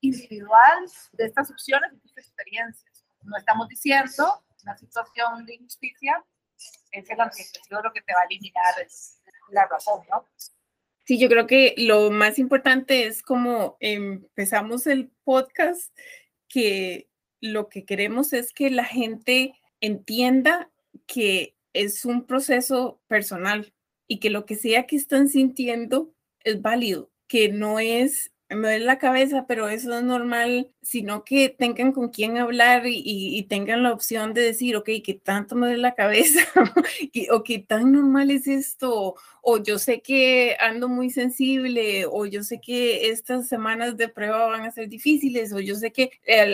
individual, 0.00 0.84
de 1.12 1.24
estas 1.24 1.50
opciones, 1.50 1.90
de 1.90 1.98
estas 1.98 2.26
experiencias. 2.26 2.85
No 3.26 3.36
estamos 3.36 3.68
diciendo 3.68 4.42
una 4.62 4.76
situación 4.76 5.46
de 5.46 5.54
injusticia 5.54 6.24
es 6.90 7.10
el 7.10 7.20
antidepresivo 7.20 7.82
lo 7.82 7.92
que 7.92 8.00
te 8.00 8.12
va 8.14 8.20
a 8.20 8.24
eliminar 8.24 8.74
la 9.50 9.66
razón, 9.66 10.00
¿no? 10.10 10.24
Sí, 11.04 11.18
yo 11.18 11.28
creo 11.28 11.46
que 11.46 11.74
lo 11.76 12.10
más 12.10 12.38
importante 12.38 13.06
es 13.06 13.22
como 13.22 13.76
empezamos 13.80 14.86
el 14.86 15.10
podcast, 15.22 15.96
que 16.48 17.08
lo 17.40 17.68
que 17.68 17.84
queremos 17.84 18.32
es 18.32 18.52
que 18.52 18.70
la 18.70 18.84
gente 18.84 19.54
entienda 19.80 20.70
que 21.06 21.54
es 21.72 22.04
un 22.04 22.26
proceso 22.26 23.00
personal 23.06 23.72
y 24.08 24.18
que 24.18 24.30
lo 24.30 24.46
que 24.46 24.56
sea 24.56 24.86
que 24.86 24.96
están 24.96 25.28
sintiendo 25.28 26.12
es 26.42 26.60
válido, 26.60 27.10
que 27.28 27.50
no 27.50 27.78
es 27.78 28.32
me 28.48 28.56
duele 28.68 28.84
la 28.84 28.98
cabeza, 28.98 29.46
pero 29.46 29.68
eso 29.68 29.96
es 29.96 30.04
normal, 30.04 30.70
sino 30.82 31.24
que 31.24 31.48
tengan 31.48 31.92
con 31.92 32.10
quién 32.10 32.38
hablar 32.38 32.82
y, 32.86 33.42
tengan 33.48 33.82
la 33.82 33.92
opción 33.92 34.34
de 34.34 34.42
decir, 34.42 34.76
ok, 34.76 34.88
¿qué 35.04 35.14
tanto 35.14 35.56
me 35.56 35.66
duele 35.66 35.82
la 35.82 35.94
cabeza? 35.94 36.40
¿O 37.32 37.42
qué 37.42 37.58
tan 37.58 37.92
normal 37.92 38.30
es 38.30 38.46
esto? 38.46 39.16
O 39.42 39.58
yo 39.62 39.78
sé 39.78 40.00
que 40.00 40.56
ando 40.60 40.88
muy 40.88 41.10
sensible, 41.10 42.06
o 42.06 42.26
yo 42.26 42.42
sé 42.42 42.60
que 42.60 43.10
estas 43.10 43.48
semanas 43.48 43.96
de 43.96 44.08
prueba 44.08 44.46
van 44.46 44.62
a 44.62 44.70
ser 44.70 44.88
difíciles, 44.88 45.52
o 45.52 45.60
yo 45.60 45.74
sé 45.74 45.92
que 45.92 46.10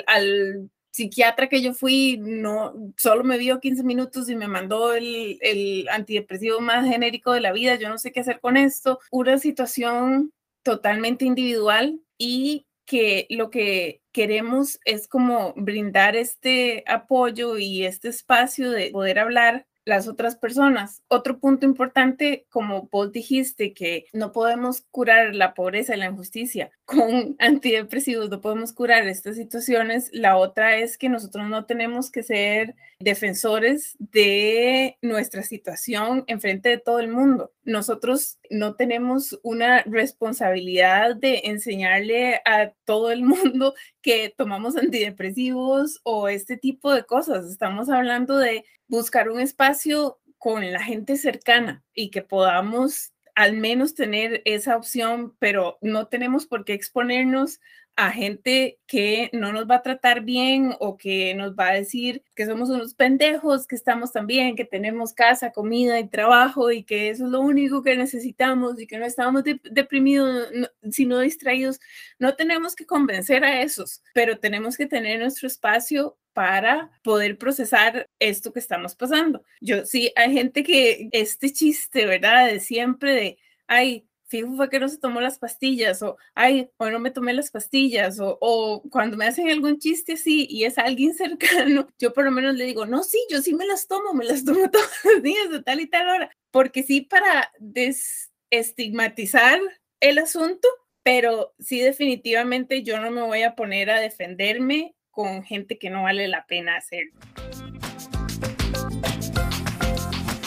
al 0.07 0.70
psiquiatra 0.92 1.48
que 1.48 1.62
yo 1.62 1.72
fui 1.74 2.18
no 2.20 2.74
solo 2.98 3.24
me 3.24 3.38
vio 3.38 3.61
15 3.61 3.83
minutos 3.83 4.28
y 4.28 4.37
me 4.37 4.46
mandó 4.46 4.92
el, 4.92 5.38
el, 5.40 5.88
antidepresivo 5.88 6.61
más 6.61 6.87
genérico 6.87 7.33
de 7.33 7.40
la 7.40 7.52
vida, 7.52 7.76
yo 7.76 7.88
no 7.88 7.98
sé 7.98 8.12
qué 8.12 8.20
hacer 8.20 8.40
con 8.40 8.57
esto. 8.57 9.00
Una 9.11 9.38
situación 9.38 10.33
totalmente 10.62 11.25
individual 11.25 12.01
y 12.18 12.66
que 12.87 13.27
lo 13.31 13.51
que 13.51 14.03
queremos 14.12 14.79
es 14.85 15.09
como 15.09 15.55
brindar 15.57 16.16
este 16.16 16.85
apoyo 16.87 17.59
y 17.59 17.85
este 17.85 18.09
espacio 18.09 18.70
de 18.70 18.90
poder 18.90 19.18
hablar 19.18 19.66
las 19.85 20.09
otras 20.09 20.37
personas. 20.37 21.03
Otro 21.09 21.38
punto 21.38 21.66
importante, 21.66 22.47
como 22.51 22.88
vos 22.90 23.12
dijiste, 23.12 23.75
que 23.75 24.07
no 24.12 24.33
podemos 24.33 24.83
curar 24.90 25.35
la 25.35 25.55
pobreza 25.55 25.95
y 25.95 25.99
la 25.99 26.07
injusticia 26.07 26.71
con 26.85 27.37
antidepresivos, 27.38 28.31
no 28.31 28.40
podemos 28.40 28.73
curar 28.73 29.07
estas 29.09 29.37
situaciones. 29.37 30.11
La 30.12 30.37
otra 30.37 30.77
es 30.77 30.99
que 30.99 31.09
nosotros 31.09 31.49
no 31.49 31.64
tenemos 31.64 32.11
que 32.11 32.23
ser 32.23 32.75
defensores 33.01 33.97
de 33.99 34.97
nuestra 35.03 35.42
situación 35.42 36.25
en 36.27 36.40
frente 36.40 36.68
de 36.68 36.79
todo 36.79 37.01
el 37.01 37.09
mundo. 37.09 37.53
Nosotros 37.64 38.38
no 38.51 38.75
tenemos 38.75 39.38
una 39.42 39.83
responsabilidad 39.83 41.16
de 41.16 41.42
enseñarle 41.45 42.40
a 42.45 42.73
todo 42.85 43.11
el 43.11 43.23
mundo 43.25 43.75
que 44.01 44.33
tomamos 44.37 44.77
antidepresivos 44.77 46.01
o 46.05 46.29
este 46.29 46.57
tipo 46.57 46.92
de 46.92 47.05
cosas. 47.05 47.47
Estamos 47.47 47.88
hablando 47.88 48.37
de 48.38 48.64
buscar 48.92 49.31
un 49.31 49.40
espacio 49.40 50.20
con 50.37 50.70
la 50.70 50.83
gente 50.83 51.16
cercana 51.16 51.83
y 51.94 52.11
que 52.11 52.20
podamos 52.20 53.12
al 53.35 53.57
menos 53.57 53.94
tener 53.94 54.42
esa 54.44 54.76
opción, 54.76 55.35
pero 55.38 55.78
no 55.81 56.09
tenemos 56.09 56.46
por 56.46 56.66
qué 56.66 56.74
exponernos 56.74 57.59
a 57.96 58.11
gente 58.11 58.78
que 58.87 59.31
no 59.33 59.52
nos 59.52 59.68
va 59.68 59.76
a 59.76 59.83
tratar 59.83 60.22
bien 60.22 60.74
o 60.78 60.98
que 60.98 61.35
nos 61.35 61.55
va 61.55 61.68
a 61.68 61.74
decir 61.74 62.22
que 62.35 62.44
somos 62.44 62.68
unos 62.68 62.94
pendejos, 62.94 63.66
que 63.66 63.76
estamos 63.76 64.12
también, 64.12 64.57
que 64.57 64.64
tenemos 64.66 65.14
casa, 65.14 65.52
comida 65.52 65.98
y 65.98 66.09
trabajo 66.09 66.70
y 66.70 66.85
que 66.85 67.09
eso 67.09 67.24
es 67.24 67.31
lo 67.31 67.40
único 67.40 67.83
que 67.83 67.96
necesitamos 67.96 68.78
y 68.78 68.87
que 68.87 68.98
no 68.98 69.07
estamos 69.07 69.42
deprimidos, 69.44 70.48
sino 70.90 71.20
distraídos. 71.20 71.81
No 72.18 72.35
tenemos 72.35 72.74
que 72.74 72.87
convencer 72.87 73.44
a 73.44 73.62
esos, 73.62 74.02
pero 74.12 74.38
tenemos 74.38 74.76
que 74.76 74.87
tener 74.87 75.20
nuestro 75.20 75.46
espacio 75.46 76.18
para 76.33 76.90
poder 77.03 77.38
procesar 77.38 78.09
esto 78.18 78.53
que 78.53 78.61
estamos 78.61 78.95
pasando. 78.95 79.42
Yo 79.61 79.85
sí, 79.85 80.12
hay 80.16 80.33
gente 80.33 80.62
que 80.62 81.09
este 81.12 81.53
chiste, 81.53 82.07
¿verdad? 82.07 82.49
De 82.49 82.61
siempre 82.61 83.12
de, 83.12 83.38
ay, 83.66 84.07
fijo 84.33 84.57
fue 84.57 84.71
que 84.71 84.81
no 84.81 84.88
se 84.88 84.99
tomó 84.99 85.21
las 85.21 85.38
pastillas, 85.38 86.03
o 86.03 86.16
ay, 86.35 86.71
o 86.79 86.90
no 86.90 86.99
me 86.99 87.11
tomé 87.11 87.35
las 87.35 87.51
pastillas, 87.51 88.18
o, 88.18 88.38
o, 88.40 88.83
cuando 88.90 89.18
me 89.18 89.27
hacen 89.27 89.51
algún 89.51 89.79
chiste 89.79 90.14
así 90.14 90.47
y 90.49 90.64
es 90.64 90.79
alguien 90.79 91.14
cercano, 91.14 91.87
yo 91.99 92.14
por 92.14 92.25
lo 92.25 92.31
menos 92.31 92.55
le 92.55 92.64
digo, 92.64 92.87
no, 92.87 93.03
sí, 93.03 93.18
yo 93.31 93.42
sí 93.42 93.55
me 93.55 93.66
las 93.66 93.87
tomo, 93.87 94.14
me 94.14 94.25
las 94.25 94.45
tomo 94.45 94.71
todos 94.71 94.88
los 95.05 95.23
días 95.23 95.51
de 95.51 95.62
tal 95.62 95.81
y 95.81 95.87
tal 95.87 96.09
hora, 96.09 96.31
porque 96.51 96.83
sí 96.83 97.03
para 97.03 97.53
desestigmatizar 97.59 99.61
el 100.01 100.18
asunto, 100.18 100.66
pero 101.03 101.55
sí 101.59 101.81
definitivamente 101.81 102.83
yo 102.83 102.99
no 103.01 103.11
me 103.11 103.23
voy 103.23 103.42
a 103.42 103.55
poner 103.55 103.90
a 103.90 104.01
defenderme 104.01 104.95
con 105.12 105.44
gente 105.44 105.79
que 105.79 105.90
no 105.90 106.03
vale 106.03 106.27
la 106.27 106.44
pena 106.46 106.77
hacerlo. 106.77 107.12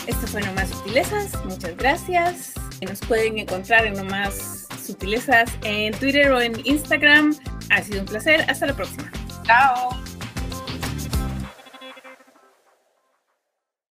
Esto 0.08 0.28
fue 0.28 0.42
Nomás 0.42 0.70
Sutilezas, 0.70 1.46
muchas 1.46 1.78
gracias. 1.78 2.54
Nos 2.82 3.00
pueden 3.00 3.40
encontrar 3.40 3.86
en 3.86 3.94
nomás 3.94 4.68
sutilezas 4.86 5.50
en 5.64 5.94
Twitter 5.94 6.32
o 6.32 6.42
en 6.42 6.54
Instagram. 6.66 7.36
Ha 7.72 7.82
sido 7.82 8.02
un 8.02 8.06
placer. 8.06 8.46
Hasta 8.48 8.68
la 8.68 8.76
próxima. 8.76 9.12
Chao. 9.46 10.05